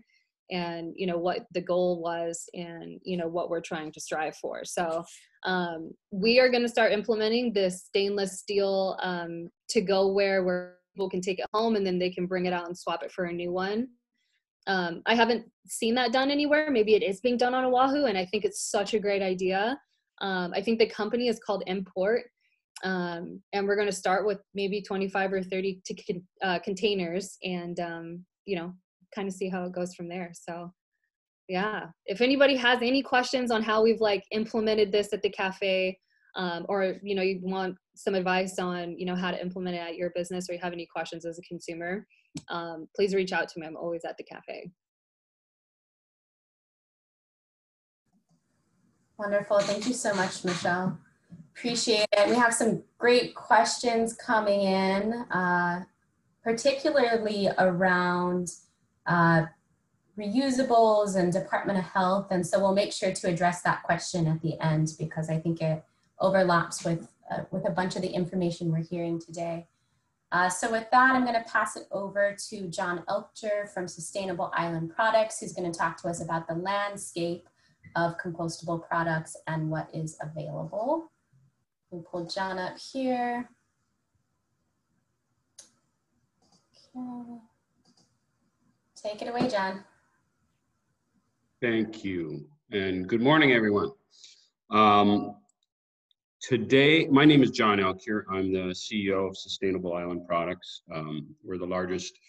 [0.49, 4.35] and you know what the goal was and you know what we're trying to strive
[4.37, 4.63] for.
[4.63, 5.03] So
[5.45, 10.77] um, we are going to start implementing this stainless steel um, to go ware where
[10.95, 13.11] people can take it home and then they can bring it out and swap it
[13.11, 13.87] for a new one.
[14.67, 16.69] Um, i haven't seen that done anywhere.
[16.71, 19.79] Maybe it is being done on oahu and i think it's such a great idea.
[20.21, 22.23] Um, i think the company is called import
[22.83, 27.79] um, and we're going to start with maybe 25 or 30 to, uh, containers and
[27.79, 28.73] um, you know
[29.15, 30.31] kind of see how it goes from there.
[30.33, 30.71] So
[31.47, 35.97] yeah, if anybody has any questions on how we've like implemented this at the cafe,
[36.35, 39.79] um, or you know you want some advice on you know how to implement it
[39.79, 42.05] at your business, or you have any questions as a consumer,
[42.49, 43.67] um, please reach out to me.
[43.67, 44.69] I'm always at the cafe.
[49.17, 49.59] Wonderful.
[49.61, 50.99] Thank you so much, Michelle.
[51.57, 52.29] Appreciate it.
[52.29, 55.85] We have some great questions coming in, uh,
[56.43, 58.51] particularly around
[59.07, 59.47] uh,
[60.19, 62.27] reusables and Department of Health.
[62.29, 65.59] And so we'll make sure to address that question at the end because I think
[65.59, 65.83] it
[66.19, 69.65] overlaps with, uh, with a bunch of the information we're hearing today.
[70.31, 74.51] Uh, so with that, I'm going to pass it over to John Elkjer from Sustainable
[74.53, 77.49] Island Products, who's going to talk to us about the landscape
[77.95, 81.09] of compostable products and what is available.
[81.89, 83.49] We'll pull John up here.
[86.95, 87.39] Okay.
[89.01, 89.83] Take it away, John.
[91.61, 92.45] Thank you.
[92.71, 93.91] And good morning, everyone.
[94.69, 95.37] Um,
[96.41, 98.23] today, my name is John Alkier.
[98.29, 100.81] I'm the CEO of Sustainable Island Products.
[100.93, 102.19] Um, we're the largest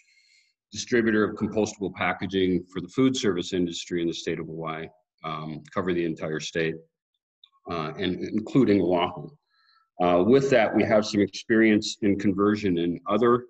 [0.71, 4.87] distributor of compostable packaging for the food service industry in the state of Hawaii,
[5.25, 6.75] um, cover the entire state,
[7.69, 9.29] uh, and including Oahu.
[10.01, 13.45] Uh, with that, we have some experience in conversion in other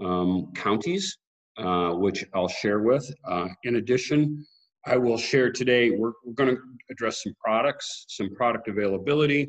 [0.00, 1.18] um, counties,
[1.58, 3.08] uh, which I'll share with.
[3.24, 4.44] Uh, in addition,
[4.86, 9.48] I will share today, we're, we're going to address some products, some product availability,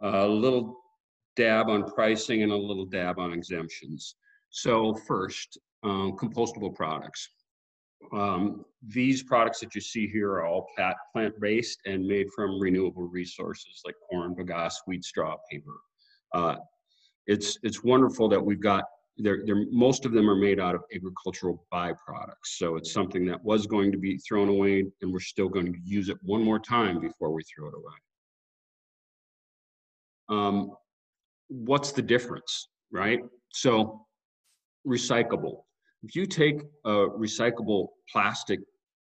[0.00, 0.78] a little
[1.36, 4.14] dab on pricing, and a little dab on exemptions.
[4.50, 7.28] So first, um, compostable products.
[8.12, 10.66] Um, these products that you see here are all
[11.12, 15.76] plant-based and made from renewable resources like corn, bagasse, wheat straw, paper.
[16.34, 16.56] Uh,
[17.26, 18.84] it's it's wonderful that we've got
[19.18, 22.56] they're, they're, most of them are made out of agricultural byproducts.
[22.56, 25.78] So it's something that was going to be thrown away and we're still going to
[25.84, 27.94] use it one more time before we throw it away.
[30.28, 30.70] Um,
[31.48, 33.20] what's the difference, right?
[33.52, 34.06] So
[34.86, 35.62] recyclable.
[36.02, 38.60] If you take a recyclable plastic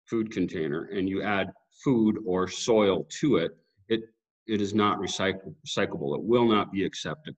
[0.06, 1.52] food container and you add
[1.84, 3.52] food or soil to it,
[3.88, 4.00] it,
[4.46, 6.16] it is not recycle, recyclable.
[6.16, 7.36] It will not be accepted.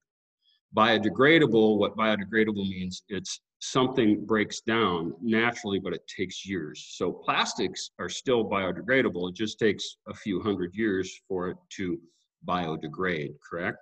[0.75, 6.93] Biodegradable, what biodegradable means, it's something breaks down naturally, but it takes years.
[6.93, 9.29] So plastics are still biodegradable.
[9.29, 11.99] It just takes a few hundred years for it to
[12.47, 13.77] biodegrade, correct?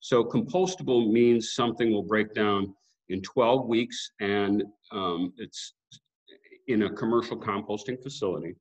[0.00, 2.74] So compostable means something will break down
[3.08, 5.74] in 12 weeks and um, it's
[6.68, 8.54] in a commercial composting facility.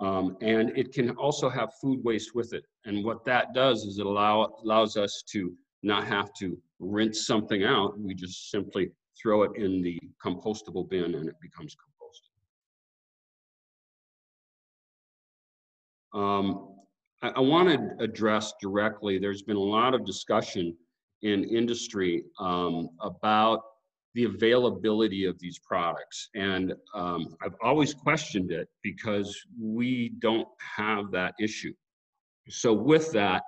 [0.00, 2.64] Um, and it can also have food waste with it.
[2.84, 7.64] And what that does is it allow, allows us to not have to rinse something
[7.64, 7.98] out.
[7.98, 12.30] We just simply throw it in the compostable bin and it becomes compost.
[16.12, 16.74] Um,
[17.22, 20.76] I, I want to address directly, there's been a lot of discussion
[21.22, 23.62] in industry um, about
[24.14, 26.30] the availability of these products.
[26.34, 31.74] And um, I've always questioned it because we don't have that issue.
[32.48, 33.42] So with that,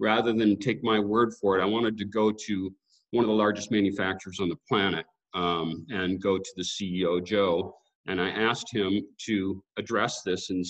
[0.00, 2.74] rather than take my word for it, I wanted to go to
[3.10, 5.04] one of the largest manufacturers on the planet
[5.34, 10.64] um, and go to the CEO, Joe, and I asked him to address this and,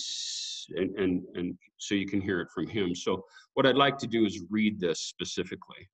[0.76, 2.94] and, and, and so you can hear it from him.
[2.94, 3.24] So
[3.54, 5.88] what I'd like to do is read this specifically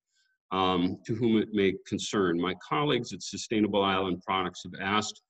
[0.53, 2.41] um, to whom it may concern.
[2.41, 5.23] My colleagues at Sustainable Island Products have asked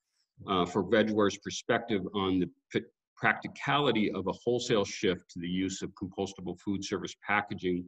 [0.49, 2.83] uh, for VegWare's perspective on the
[3.16, 7.85] practicality of a wholesale shift to the use of compostable food service packaging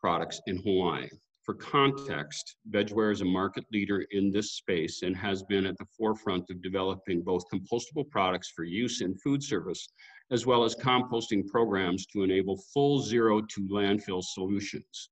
[0.00, 1.08] products in Hawaii.
[1.42, 5.84] For context, VegWare is a market leader in this space and has been at the
[5.98, 9.86] forefront of developing both compostable products for use in food service,
[10.30, 15.10] as well as composting programs to enable full zero to landfill solutions.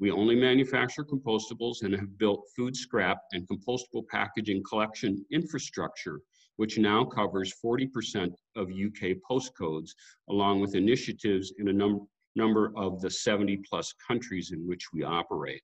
[0.00, 6.20] We only manufacture compostables and have built food scrap and compostable packaging collection infrastructure,
[6.56, 9.90] which now covers 40% of UK postcodes,
[10.30, 15.02] along with initiatives in a num number of the 70 plus countries in which we
[15.02, 15.62] operate.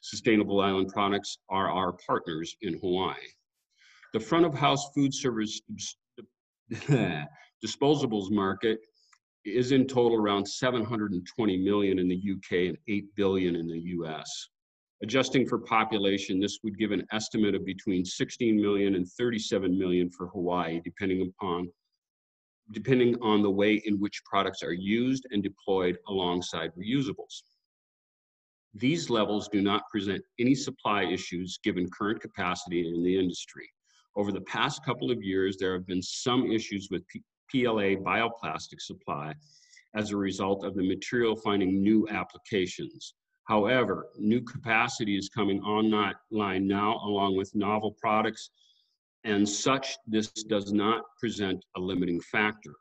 [0.00, 3.16] Sustainable Island Products are our partners in Hawaii.
[4.14, 5.60] The front of house food service
[7.64, 8.80] disposables market
[9.44, 14.48] is in total around 720 million in the UK and 8 billion in the US.
[15.02, 20.08] Adjusting for population, this would give an estimate of between 16 million and 37 million
[20.10, 21.68] for Hawaii, depending upon
[22.70, 27.42] depending on the way in which products are used and deployed alongside reusables.
[28.74, 33.68] These levels do not present any supply issues given current capacity in the industry.
[34.16, 37.02] Over the past couple of years, there have been some issues with
[37.52, 39.34] PLA bioplastic supply
[39.94, 43.14] as a result of the material finding new applications.
[43.44, 48.50] However, new capacity is coming online now along with novel products
[49.24, 52.74] and such this does not present a limiting factor.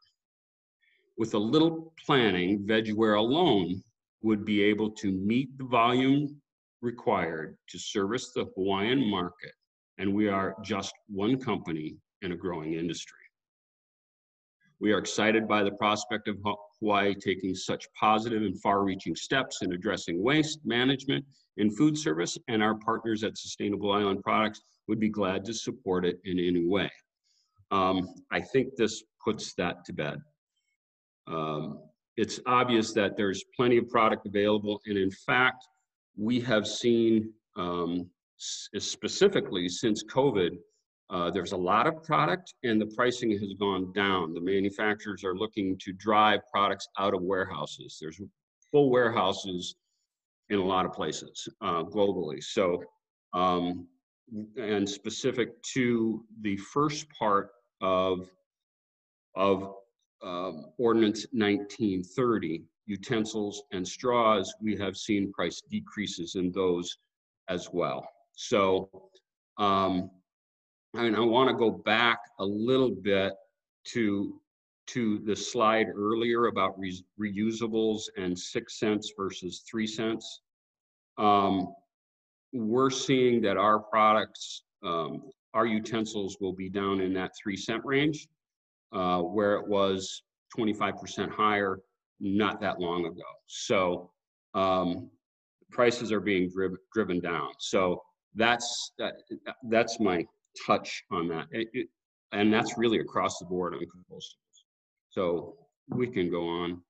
[1.17, 3.83] With a little planning, VegWare alone
[4.23, 6.41] would be able to meet the volume
[6.81, 9.51] required to service the Hawaiian market,
[9.99, 13.20] and we are just one company in a growing industry.
[14.81, 16.37] We are excited by the prospect of
[16.79, 21.23] Hawaii taking such positive and far-reaching steps in addressing waste management
[21.57, 26.03] in food service, and our partners at Sustainable Island Products would be glad to support
[26.03, 26.89] it in any way.
[27.69, 30.17] Um, I think this puts that to bed.
[31.27, 31.83] Um,
[32.17, 35.63] it's obvious that there's plenty of product available, and in fact,
[36.17, 40.57] we have seen um, specifically since COVID,
[41.11, 44.33] uh, there's a lot of product and the pricing has gone down.
[44.33, 47.97] The manufacturers are looking to drive products out of warehouses.
[47.99, 48.21] There's
[48.71, 49.75] full warehouses
[50.49, 52.41] in a lot of places uh, globally.
[52.41, 52.81] So,
[53.33, 53.87] um,
[54.57, 57.49] and specific to the first part
[57.81, 58.29] of
[59.35, 59.75] of
[60.23, 66.97] um, Ordinance 1930, utensils and straws, we have seen price decreases in those
[67.49, 68.07] as well.
[68.35, 68.89] So,
[69.57, 70.11] um,
[70.95, 73.33] I mean, I want to go back a little bit
[73.85, 74.39] to
[74.87, 80.41] to the slide earlier about re reusables and six cents versus three cents.
[81.17, 81.73] Um,
[82.51, 85.23] we're seeing that our products, um,
[85.53, 88.27] our utensils will be down in that three cent range,
[88.91, 90.23] uh, where it was
[90.57, 91.79] 25% higher
[92.19, 93.21] not that long ago.
[93.47, 94.11] So
[94.53, 95.09] um,
[95.71, 97.51] prices are being driven driven down.
[97.59, 98.01] So
[98.35, 99.13] that's that,
[99.69, 100.25] that's my
[100.65, 101.47] touch on that.
[101.51, 101.87] It, it,
[102.31, 104.23] and that's really across the board on compostables.
[105.09, 105.55] So
[105.89, 106.81] we can go on.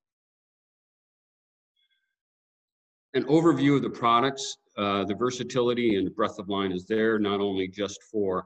[3.14, 7.42] An overview of the products, uh, the versatility and breadth of line is there, not
[7.42, 8.46] only just for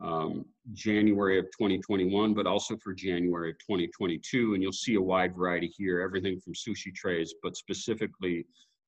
[0.00, 4.54] um, January of 2021, but also for January of 2022.
[4.54, 8.46] And you'll see a wide variety here, everything from sushi trays, but specifically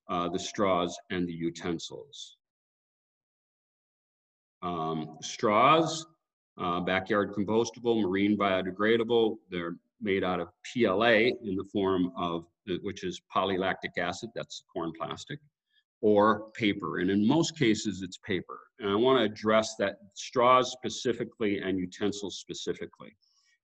[0.08, 2.36] uh, the straws and the utensils.
[4.66, 6.04] Um, straws,
[6.58, 9.36] uh, backyard compostable, marine biodegradable.
[9.48, 12.46] They're made out of PLA in the form of,
[12.82, 15.38] which is polylactic acid, that's corn plastic,
[16.00, 16.98] or paper.
[16.98, 18.58] And in most cases, it's paper.
[18.80, 23.16] And I want to address that straws specifically and utensils specifically.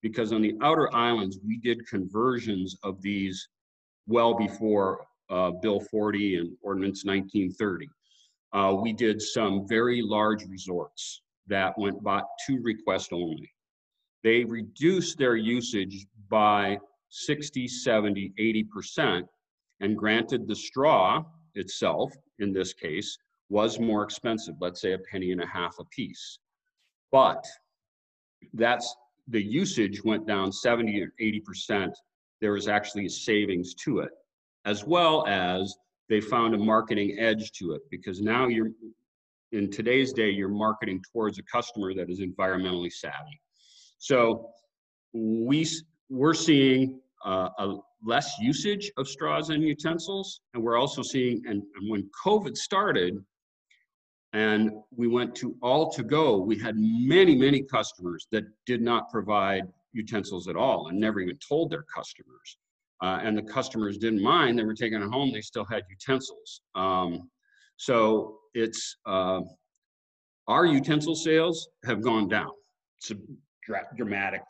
[0.02, 3.48] Because on the outer islands, we did conversions of these
[4.06, 7.88] well before uh, Bill 40 and Ordinance 1930.
[8.52, 13.50] Uh, we did some very large resorts that went by to request only.
[14.22, 16.78] They reduced their usage by
[17.08, 19.22] 60, 70, 80%,
[19.80, 21.24] and granted the straw
[21.54, 25.84] itself, in this case, was more expensive, let's say a penny and a half a
[25.86, 26.38] piece.
[27.10, 27.44] But
[28.54, 28.94] that's
[29.28, 31.92] the usage went down 70 or 80%.
[32.40, 34.10] There was actually a savings to it,
[34.64, 35.76] as well as
[36.08, 38.70] they found a marketing edge to it because now you're
[39.52, 43.40] in today's day, you're marketing towards a customer that is environmentally savvy.
[43.98, 44.50] So
[45.12, 45.68] we,
[46.08, 50.40] we're seeing uh, a less usage of straws and utensils.
[50.54, 53.22] And we're also seeing, and, and when COVID started,
[54.32, 59.10] and we went to all to go, we had many, many customers that did not
[59.10, 62.56] provide utensils at all and never even told their customers.
[63.02, 66.60] Uh, and the customers didn't mind, they were taking it home, they still had utensils.
[66.76, 67.28] Um,
[67.76, 69.40] so it's, uh,
[70.46, 72.50] our utensil sales have gone down
[73.96, 74.46] dramatically.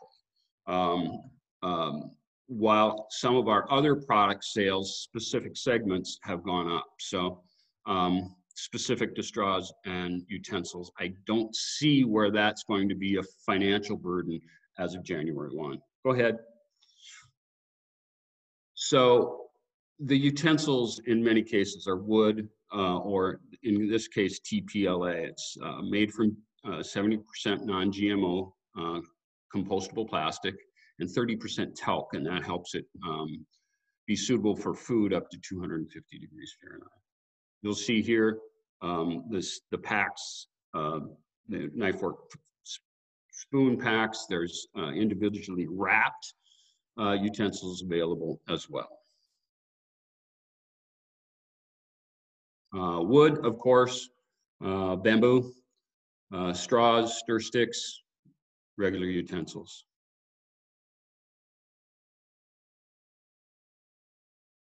[0.66, 1.22] Um,
[1.62, 2.10] um,
[2.46, 6.86] while some of our other product sales, specific segments have gone up.
[7.00, 7.42] So
[7.86, 13.22] um, specific to straws and utensils, I don't see where that's going to be a
[13.46, 14.38] financial burden
[14.78, 15.78] as of January 1.
[16.04, 16.38] Go ahead.
[18.92, 19.46] So
[20.00, 25.28] the utensils in many cases are wood uh, or in this case TPLA.
[25.30, 26.36] It's uh, made from
[26.66, 29.00] 70% uh, non-GMO uh,
[29.56, 30.56] compostable plastic
[30.98, 33.46] and 30% talc, and that helps it um,
[34.06, 36.88] be suitable for food up to 250 degrees Fahrenheit.
[37.62, 38.40] You'll see here
[38.82, 41.00] um, this the packs, uh,
[41.48, 42.18] the knife fork
[43.30, 44.26] spoon packs.
[44.28, 46.34] There's uh, individually wrapped
[46.98, 48.98] uh, utensils available as well.
[52.74, 54.08] Uh, wood, of course,
[54.64, 55.52] uh, bamboo,
[56.32, 58.02] uh, straws, stir sticks,
[58.78, 59.84] regular utensils.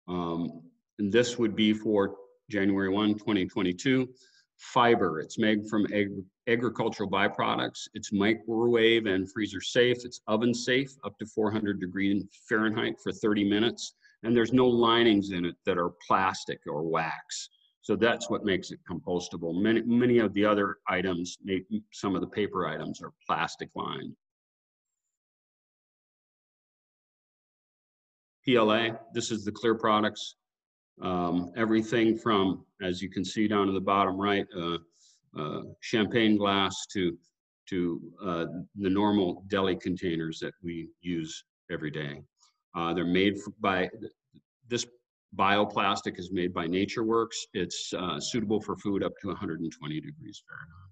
[0.07, 0.63] Um,
[0.99, 2.17] and this would be for
[2.51, 4.09] January 1, 2022.
[4.59, 6.09] Fiber, it's made from ag
[6.49, 7.89] agricultural byproducts.
[7.95, 9.99] It's microwave and freezer safe.
[10.05, 13.95] It's oven safe up to 400 degrees Fahrenheit for 30 minutes.
[14.25, 17.51] And there's no linings in it that are plastic or wax.
[17.83, 19.55] So that's what makes it compostable.
[19.63, 24.15] Many, many of the other items, maybe some of the paper items are plastic lined.
[28.45, 30.35] PLA, this is the clear products.
[31.01, 34.79] Um, everything from, as you can see down in the bottom right, uh,
[35.39, 37.17] uh, champagne glass to,
[37.69, 38.47] to uh,
[38.77, 42.23] the normal deli containers that we use every day.
[42.75, 43.89] Uh, they're made by,
[44.69, 44.87] this
[45.37, 47.37] bioplastic is made by NatureWorks.
[47.53, 50.89] It's uh, suitable for food up to 120 degrees Fahrenheit.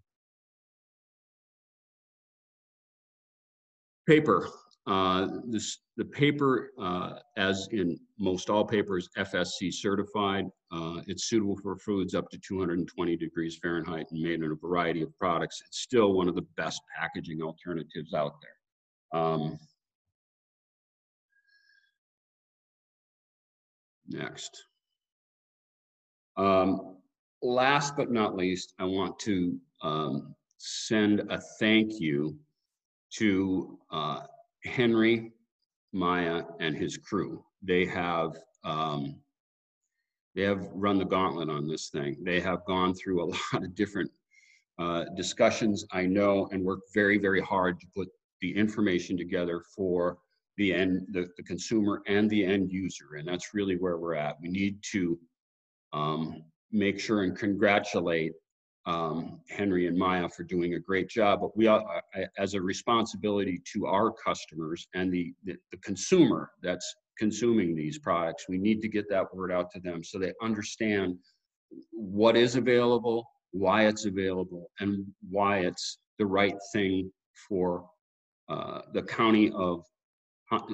[4.06, 4.48] Paper.
[4.86, 10.46] Uh, this, the paper, uh, as in most all papers, FSC certified.
[10.70, 15.02] Uh, it's suitable for foods up to 220 degrees Fahrenheit and made in a variety
[15.02, 15.60] of products.
[15.66, 19.20] It's still one of the best packaging alternatives out there.
[19.20, 19.58] Um,
[24.08, 24.64] next.
[26.36, 26.98] Um,
[27.42, 32.38] last but not least, I want to um, send a thank you
[33.14, 34.20] to uh,
[34.66, 35.32] Henry,
[35.92, 37.44] Maya, and his crew.
[37.62, 39.16] They have um,
[40.34, 42.18] they have run the gauntlet on this thing.
[42.22, 44.10] They have gone through a lot of different
[44.78, 48.08] uh, discussions, I know, and worked very, very hard to put
[48.42, 50.18] the information together for
[50.58, 53.14] the end, the, the consumer and the end user.
[53.18, 54.36] And that's really where we're at.
[54.40, 55.18] We need to
[55.94, 58.32] um, make sure and congratulate
[58.86, 61.40] um, Henry and Maya for doing a great job.
[61.40, 61.68] But we,
[62.38, 68.46] as a responsibility to our customers and the, the, the consumer that's consuming these products,
[68.48, 71.16] we need to get that word out to them so they understand
[71.90, 77.10] what is available, why it's available, and why it's the right thing
[77.48, 77.86] for
[78.48, 79.84] uh, the county of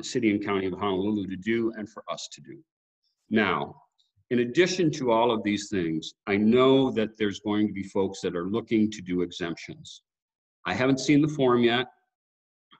[0.02, 2.58] city and county of Honolulu to do and for us to do.
[3.30, 3.74] Now,
[4.32, 8.22] in addition to all of these things, I know that there's going to be folks
[8.22, 10.00] that are looking to do exemptions.
[10.64, 11.88] I haven't seen the form yet,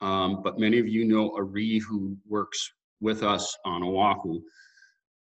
[0.01, 2.73] um, but many of you know Ari who works
[3.03, 4.41] with us on Oahu.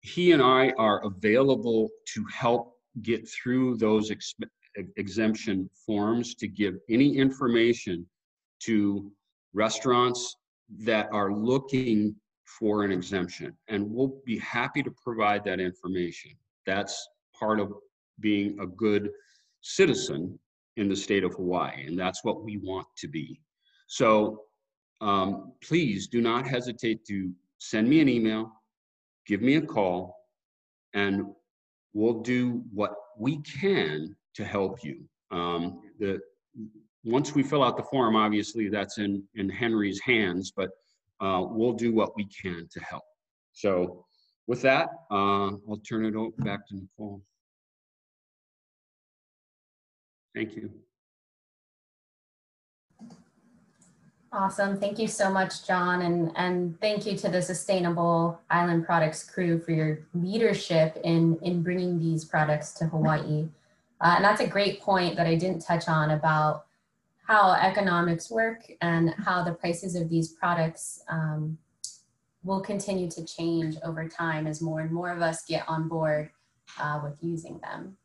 [0.01, 4.35] He and I are available to help get through those ex
[4.99, 8.07] exemption forms to give any information
[8.64, 9.11] to
[9.55, 10.37] restaurants
[10.85, 12.14] that are looking
[12.59, 13.57] for an exemption.
[13.68, 16.32] And we'll be happy to provide that information.
[16.66, 17.72] That's part of
[18.20, 19.11] being a good
[19.61, 20.38] citizen
[20.76, 23.40] in the state of Hawaii, and that's what we want to be.
[23.88, 24.42] So
[25.01, 28.53] um, please do not hesitate to send me an email,
[29.26, 30.14] give me a call,
[30.94, 31.26] and
[31.92, 35.03] we'll do what we can to help you.
[35.30, 36.20] Um, the,
[37.05, 40.70] once we fill out the form, obviously that's in, in Henry's hands, but
[41.21, 43.05] uh, we'll do what we can to help.
[43.53, 44.05] So
[44.47, 47.23] with that, uh, I'll turn it over back to Nicole.
[50.35, 50.71] Thank you.
[54.31, 54.79] Awesome.
[54.79, 56.03] Thank you so much, John.
[56.03, 61.62] And, and thank you to the Sustainable Island Products crew for your leadership in, in
[61.62, 63.49] bringing these products to Hawaii.
[64.01, 66.66] Uh, and that's a great point that I didn't touch on about
[67.29, 71.59] how economics work and how the prices of these products um,
[72.43, 76.31] will continue to change over time as more and more of us get on board
[76.81, 77.99] uh, with using them.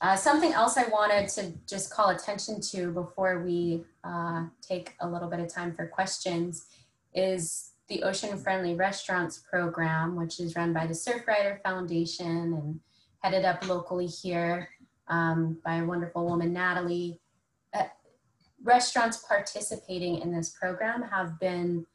[0.00, 5.08] Uh, something else I wanted to just call attention to before we uh, take a
[5.08, 6.68] little bit of time for questions
[7.14, 12.80] is the Ocean Friendly Restaurants program, which is run by the Surfrider Foundation and
[13.18, 14.70] headed up locally here
[15.08, 17.20] um, by a wonderful woman, Natalie.
[18.62, 21.86] Restaurants participating in this program have been,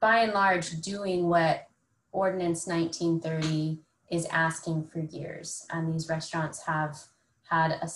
[0.00, 1.66] by and large, doing what
[2.12, 3.78] Ordinance 1930
[4.10, 5.66] is asking for years.
[5.70, 6.98] And these restaurants have
[7.48, 7.88] had a,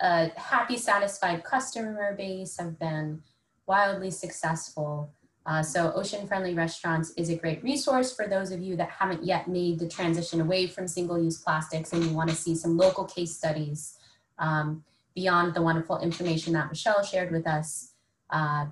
[0.00, 3.22] a happy, satisfied customer base, have been
[3.66, 5.12] wildly successful.
[5.46, 9.24] Uh, so Ocean Friendly Restaurants is a great resource for those of you that haven't
[9.24, 13.34] yet made the transition away from single-use plastics and you wanna see some local case
[13.34, 13.96] studies
[14.38, 14.84] um,
[15.18, 17.94] beyond the wonderful information that Michelle shared with us.
[18.30, 18.66] Uh,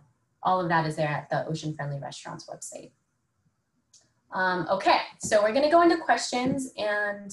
[0.44, 2.92] all of that is there at the Ocean Friendly Restaurants website.
[4.32, 7.32] Um, okay, so we're gonna go into questions and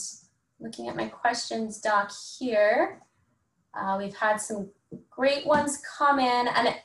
[0.59, 3.03] looking at my questions doc here,
[3.75, 4.71] uh, we've had some
[5.11, 6.75] great ones come in and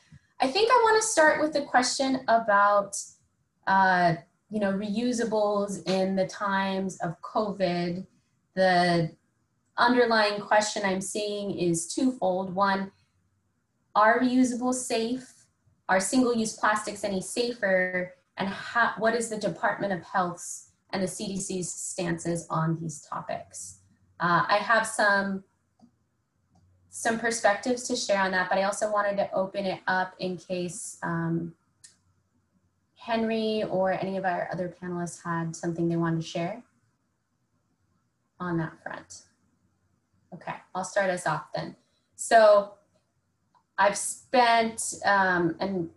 [0.41, 2.95] I think I wanna start with the question about
[3.67, 4.17] uh,
[4.51, 8.07] you know, reusables in the times of COVID.
[8.55, 9.13] The
[9.79, 12.55] underlying question I'm seeing is twofold.
[12.55, 12.91] One,
[13.95, 15.33] are reusable safe?
[15.89, 18.15] Are single-use plastics any safer?
[18.39, 23.81] and how, what is the Department of Health's and the CDC's stances on these topics.
[24.21, 25.45] Uh, I have some,
[26.89, 30.37] some perspectives to share on that, but I also wanted to open it up in
[30.39, 31.55] case um,
[32.97, 36.63] Henry or any of our other panelists had something they wanted to share
[38.41, 39.23] on that front.
[40.35, 41.77] Okay, I'll start us off then.
[42.17, 42.75] So
[43.79, 45.91] I've spent, um, and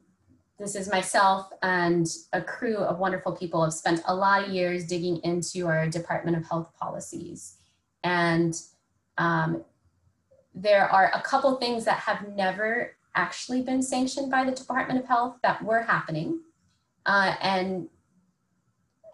[0.59, 4.85] this is myself and a crew of wonderful people have spent a lot of years
[4.85, 7.57] digging into our Department of Health policies.
[8.03, 8.55] And
[9.17, 9.63] um,
[10.53, 15.05] there are a couple things that have never actually been sanctioned by the Department of
[15.05, 16.41] Health that were happening.
[17.05, 17.89] Uh, and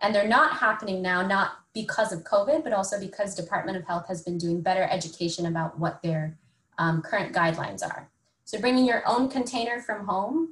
[0.01, 4.07] and they're not happening now, not because of COVID, but also because Department of Health
[4.07, 6.37] has been doing better education about what their
[6.77, 8.09] um, current guidelines are.
[8.45, 10.49] So bringing your own container from home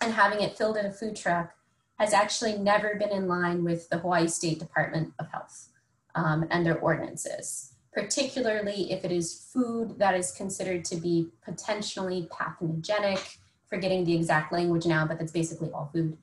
[0.00, 1.52] and having it filled in a food truck
[1.98, 5.68] has actually never been in line with the Hawaii State Department of Health
[6.14, 12.26] um, and their ordinances, particularly if it is food that is considered to be potentially
[12.32, 16.16] pathogenic, forgetting the exact language now, but that's basically all food.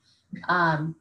[0.48, 0.96] Um,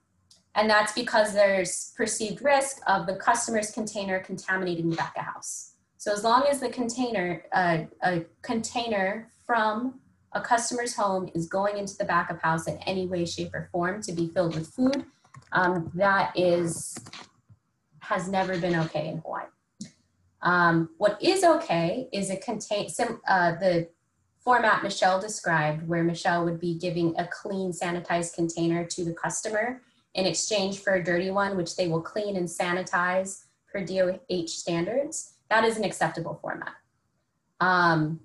[0.57, 5.73] and that's because there's perceived risk of the customer's container contaminating the back of house.
[5.97, 9.99] So as long as the container, uh, a container from
[10.33, 13.69] a customer's home is going into the back of house in any way, shape, or
[13.71, 15.05] form to be filled with food,
[15.51, 16.97] um, that is
[17.99, 19.45] has never been okay in Hawaii.
[20.41, 23.89] Um, what is okay is a contain sim, uh, the
[24.39, 29.81] format Michelle described, where Michelle would be giving a clean, sanitized container to the customer
[30.13, 35.33] in exchange for a dirty one, which they will clean and sanitize per DOH standards,
[35.49, 36.73] that is an acceptable format.
[37.59, 38.21] Um,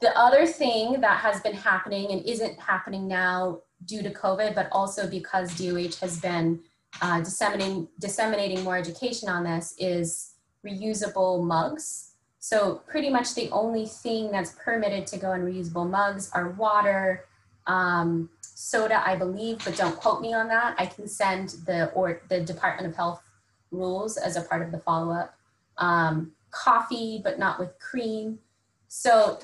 [0.00, 4.68] the other thing that has been happening and isn't happening now due to COVID, but
[4.72, 6.60] also because DOH has been
[7.00, 12.12] uh, disseminating, disseminating more education on this is reusable mugs.
[12.38, 17.24] So pretty much the only thing that's permitted to go in reusable mugs are water,
[17.66, 20.76] um, soda, I believe, but don't quote me on that.
[20.78, 23.22] I can send the or the Department of Health
[23.70, 25.34] rules as a part of the follow-up.
[25.78, 28.38] Um, coffee, but not with cream.
[28.88, 29.38] So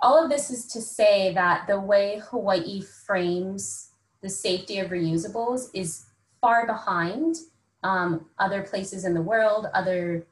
[0.00, 3.90] all of this is to say that the way Hawaii frames
[4.22, 6.06] the safety of reusables is
[6.40, 7.36] far behind
[7.82, 10.26] um, other places in the world, other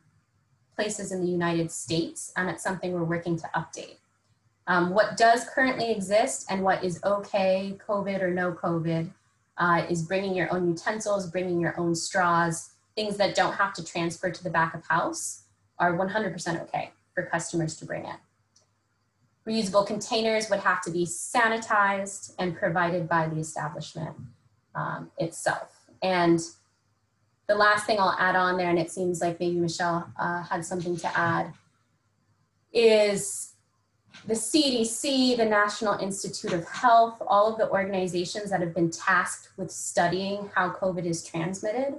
[0.74, 3.98] places in the United States, and it's something we're working to update.
[4.66, 9.10] Um, what does currently exist and what is okay, COVID or no COVID,
[9.58, 13.84] uh, is bringing your own utensils, bringing your own straws, things that don't have to
[13.84, 15.42] transfer to the back of house
[15.78, 18.16] are 100% okay for customers to bring in.
[19.46, 24.16] Reusable containers would have to be sanitized and provided by the establishment
[24.74, 25.84] um, itself.
[26.02, 26.40] And
[27.46, 30.64] the last thing I'll add on there, and it seems like maybe Michelle uh, had
[30.64, 31.52] something to add,
[32.72, 33.53] is
[34.26, 39.50] the CDC, the National Institute of Health, all of the organizations that have been tasked
[39.56, 41.96] with studying how COVID is transmitted,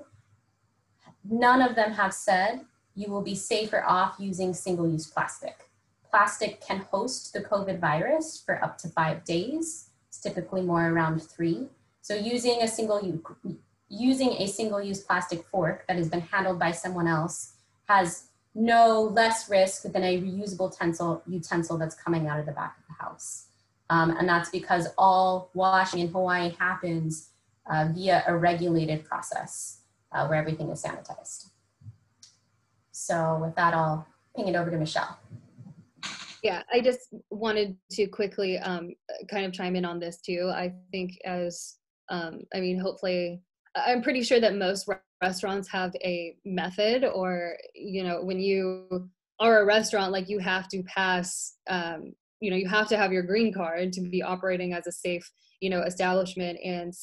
[1.24, 2.62] none of them have said
[2.96, 5.70] you will be safer off using single use plastic.
[6.10, 9.90] Plastic can host the COVID virus for up to five days.
[10.08, 11.68] It's typically more around three.
[12.02, 13.22] So using a single
[13.90, 17.54] using a single use plastic fork that has been handled by someone else
[17.88, 22.78] has no less risk than a reusable utensil, utensil that's coming out of the back
[22.78, 23.48] of the house.
[23.90, 27.30] Um, and that's because all washing in Hawaii happens
[27.70, 29.82] uh, via a regulated process
[30.12, 31.50] uh, where everything is sanitized.
[32.92, 35.20] So with that, I'll ping it over to Michelle.
[36.42, 38.94] Yeah, I just wanted to quickly um,
[39.30, 40.52] kind of chime in on this too.
[40.54, 41.78] I think as,
[42.10, 43.42] um, I mean, hopefully,
[43.76, 44.88] I'm pretty sure that most
[45.28, 47.30] restaurants have a method or
[47.74, 49.10] you know when you
[49.40, 51.30] are a restaurant like you have to pass
[51.76, 52.00] um,
[52.42, 55.28] you know you have to have your green card to be operating as a safe
[55.62, 56.94] you know establishment and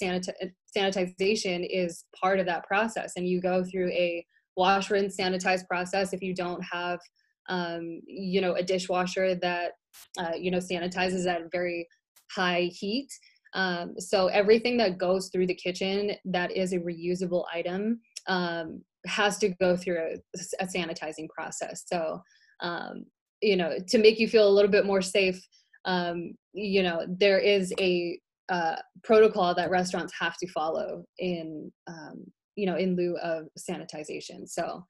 [0.77, 3.13] sanitization is part of that process.
[3.17, 4.25] And you go through a
[4.57, 7.01] wash rinse sanitize process if you don't have
[7.49, 9.73] um, you know a dishwasher that
[10.19, 11.89] uh, you know sanitizes at very
[12.35, 13.09] high heat.
[13.55, 19.39] Um, so everything that goes through the kitchen that is a reusable item um, has
[19.39, 21.85] to go through a, a sanitizing process.
[21.87, 22.23] So,
[22.61, 23.05] um,
[23.41, 25.41] you know, to make you feel a little bit more safe,
[25.85, 28.19] um, you know, there is a
[28.49, 34.47] uh, protocol that restaurants have to follow in, um, you know, in lieu of sanitization.
[34.49, 34.85] So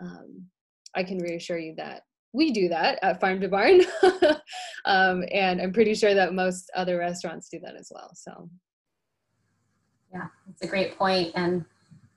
[0.00, 0.44] um,
[0.94, 3.80] I can reassure you that we do that at Farm to Barn.
[4.84, 8.10] um, and I'm pretty sure that most other restaurants do that as well.
[8.14, 8.48] So,
[10.12, 11.32] yeah, it's a great point.
[11.34, 11.64] And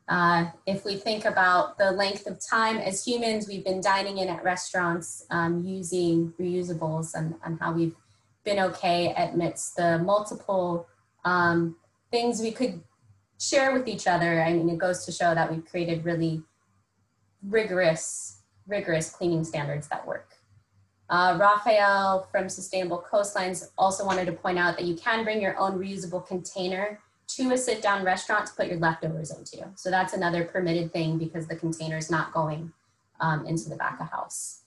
[0.08, 4.28] uh, if we think about the length of time as humans, we've been dining in
[4.28, 7.96] at restaurants um, using reusables and, and how we've
[8.44, 10.88] been okay amidst the multiple
[11.24, 11.76] um,
[12.10, 12.82] things we could
[13.40, 14.42] share with each other.
[14.42, 16.44] I mean, it goes to show that we've created really
[17.48, 18.38] rigorous
[18.68, 20.36] rigorous cleaning standards that work.
[21.10, 25.58] Uh, Raphael from Sustainable Coastlines also wanted to point out that you can bring your
[25.58, 27.00] own reusable container
[27.36, 29.68] to a sit down restaurant to put your leftovers into.
[29.76, 32.72] So that's another permitted thing because the container is not going
[33.20, 34.64] um, into the back of house.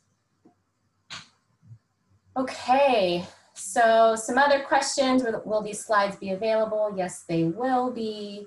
[2.37, 5.23] Okay, so some other questions.
[5.45, 6.93] Will, these slides be available?
[6.97, 8.47] Yes, they will be.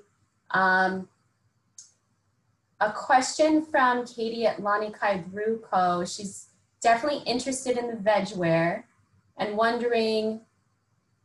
[0.50, 1.08] Um,
[2.80, 6.04] a question from Katie at Lanikai Brew Co.
[6.04, 6.46] She's
[6.80, 8.84] definitely interested in the vegware
[9.36, 10.42] and wondering,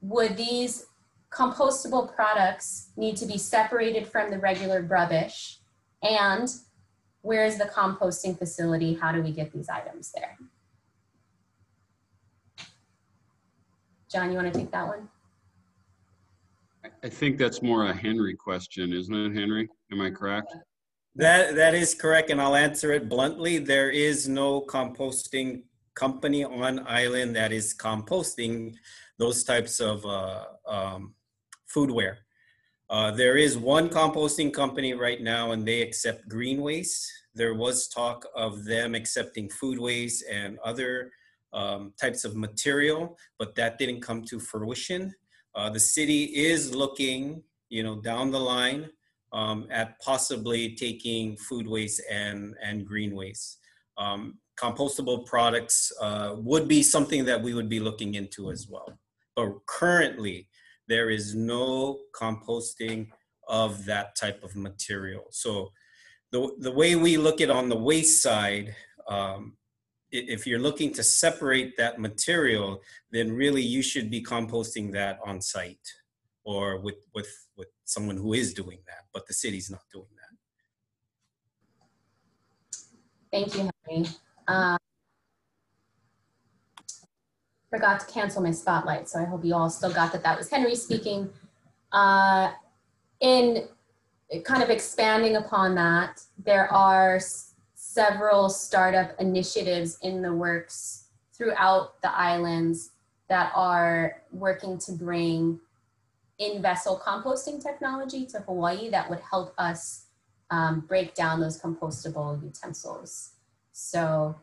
[0.01, 0.87] would these
[1.35, 5.59] compostable products need to be separated from the regular rubbish?
[6.01, 6.47] And
[7.21, 8.93] where is the composting facility?
[8.95, 10.37] How do we get these items there?
[14.11, 15.09] John, you want to take that one?
[16.83, 19.67] I- I think that's more a Henry question, isn't it, Henry?
[19.91, 20.53] Am I correct?
[21.15, 23.59] That that is correct, and I'll answer it bluntly.
[23.59, 25.63] There is no composting
[25.93, 28.75] company on island that is composting
[29.19, 31.13] those types of uh, um,
[31.75, 32.17] foodware.
[32.89, 37.11] Uh, there is one composting company right now, and they accept green waste.
[37.33, 41.11] There was talk of them accepting food waste and other
[41.53, 45.13] um, types of material, but that didn't come to fruition.
[45.55, 48.89] Uh, the city is looking, you know, down the line
[49.31, 53.59] um, at possibly taking food waste and, and green waste.
[53.97, 58.99] Um, compostable products uh, would be something that we would be looking into as well.
[59.35, 60.47] But currently,
[60.87, 63.07] there is no composting
[63.47, 65.25] of that type of material.
[65.31, 65.71] So
[66.31, 68.75] the, the way we look at on the waste side,
[69.07, 69.57] um,
[70.11, 72.81] if you're looking to separate that material,
[73.11, 75.87] then really you should be composting that on site
[76.43, 80.23] or with, with, with someone who is doing that, but the city's not doing that.
[83.31, 84.09] Thank you, Henry.
[84.47, 84.77] Um,
[87.73, 90.47] forgot to cancel my spotlight, so I hope you all still got that that was
[90.47, 91.27] Henry speaking.
[91.91, 92.51] Uh,
[93.19, 93.67] in
[94.43, 97.19] kind of expanding upon that, there are
[97.73, 101.05] several startup initiatives in the works
[101.35, 102.91] throughout the islands
[103.27, 105.59] that are working to bring
[106.37, 110.05] in-vessel composting technology to Hawaii that would help us
[110.51, 113.31] um, break down those compostable utensils.
[113.71, 114.35] So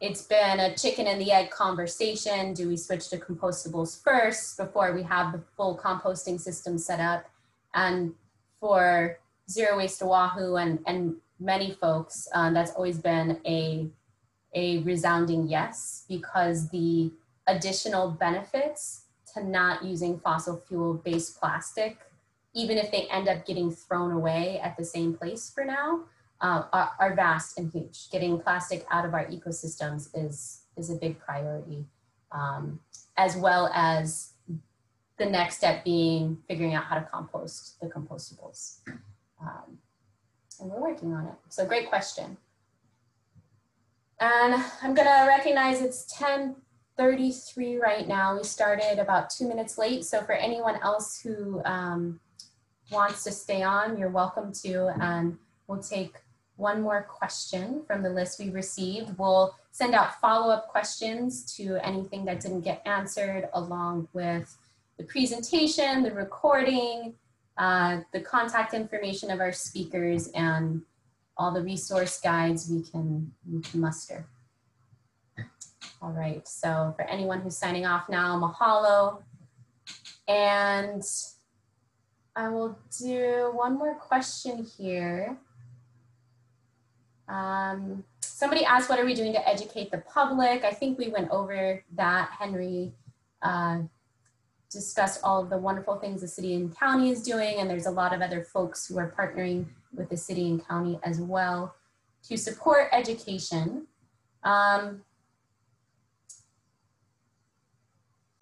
[0.00, 2.52] it's been a chicken and the egg conversation.
[2.52, 7.24] Do we switch to compostables first before we have the full composting system set up?
[7.74, 8.14] And
[8.60, 9.18] for
[9.50, 13.88] Zero Waste Oahu and, and many folks, um, that's always been a,
[14.54, 17.10] a resounding yes because the
[17.46, 19.02] additional benefits
[19.34, 21.98] to not using fossil fuel based plastic,
[22.54, 26.00] even if they end up getting thrown away at the same place for now,
[26.40, 28.10] uh, are, are vast and huge.
[28.10, 31.86] Getting plastic out of our ecosystems is, is a big priority,
[32.32, 32.80] um,
[33.16, 34.32] as well as
[35.18, 38.78] the next step being figuring out how to compost the compostables.
[39.40, 39.78] Um,
[40.60, 41.34] and we're working on it.
[41.48, 42.36] So great question.
[44.20, 48.36] And I'm gonna recognize it's 10:33 right now.
[48.36, 50.04] We started about two minutes late.
[50.04, 52.20] So for anyone else who um,
[52.90, 54.88] wants to stay on, you're welcome to.
[55.00, 56.14] And we'll take
[56.56, 59.18] one more question from the list we received.
[59.18, 64.56] We'll send out follow-up questions to anything that didn't get answered along with
[64.96, 67.14] the presentation, the recording,
[67.58, 70.82] uh, the contact information of our speakers and
[71.36, 74.26] all the resource guides we can, we can muster.
[76.00, 79.22] All right, so for anyone who's signing off now, mahalo.
[80.28, 81.02] And
[82.36, 85.36] I will do one more question here.
[87.28, 90.64] Um, somebody asked, what are we doing to educate the public?
[90.64, 92.30] I think we went over that.
[92.38, 92.92] Henry
[93.42, 93.78] uh,
[94.70, 97.90] discussed all of the wonderful things the city and county is doing, and there's a
[97.90, 101.74] lot of other folks who are partnering with the city and county as well
[102.28, 103.86] to support education.
[104.42, 105.02] Um,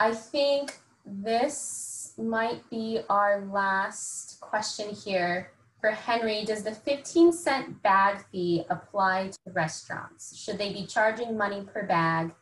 [0.01, 5.53] I think this might be our last question here
[5.83, 6.45] for Henry.
[6.45, 10.39] Does the 15 cent bag fee apply to restaurants?
[10.39, 12.33] Should they be charging money per bag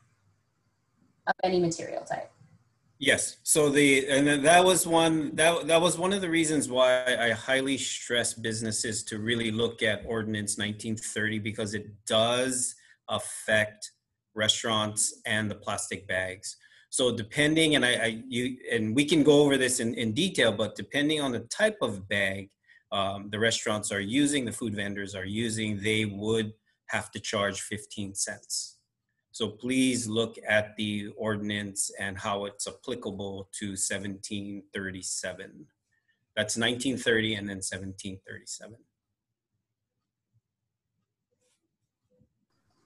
[1.26, 2.30] of any material type?
[2.99, 3.38] Yes.
[3.43, 7.30] So the and that was one that that was one of the reasons why I
[7.30, 12.74] highly stress businesses to really look at Ordinance 1930 because it does
[13.09, 13.93] affect
[14.34, 16.59] restaurants and the plastic bags.
[16.91, 20.53] So depending, and I, I you and we can go over this in, in detail,
[20.53, 22.51] but depending on the type of bag
[22.93, 26.53] um, the restaurants are using, the food vendors are using, they would
[26.88, 28.78] have to charge 15 cents.
[29.32, 35.66] So please look at the ordinance and how it's applicable to 1737.
[36.36, 38.76] That's 1930 and then 1737.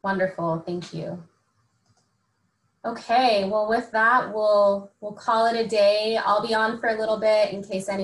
[0.02, 1.22] Wonderful, thank you.
[2.84, 6.18] Okay, well, with that, we'll, we'll call it a day.
[6.22, 7.92] I'll be on for a little bit in case any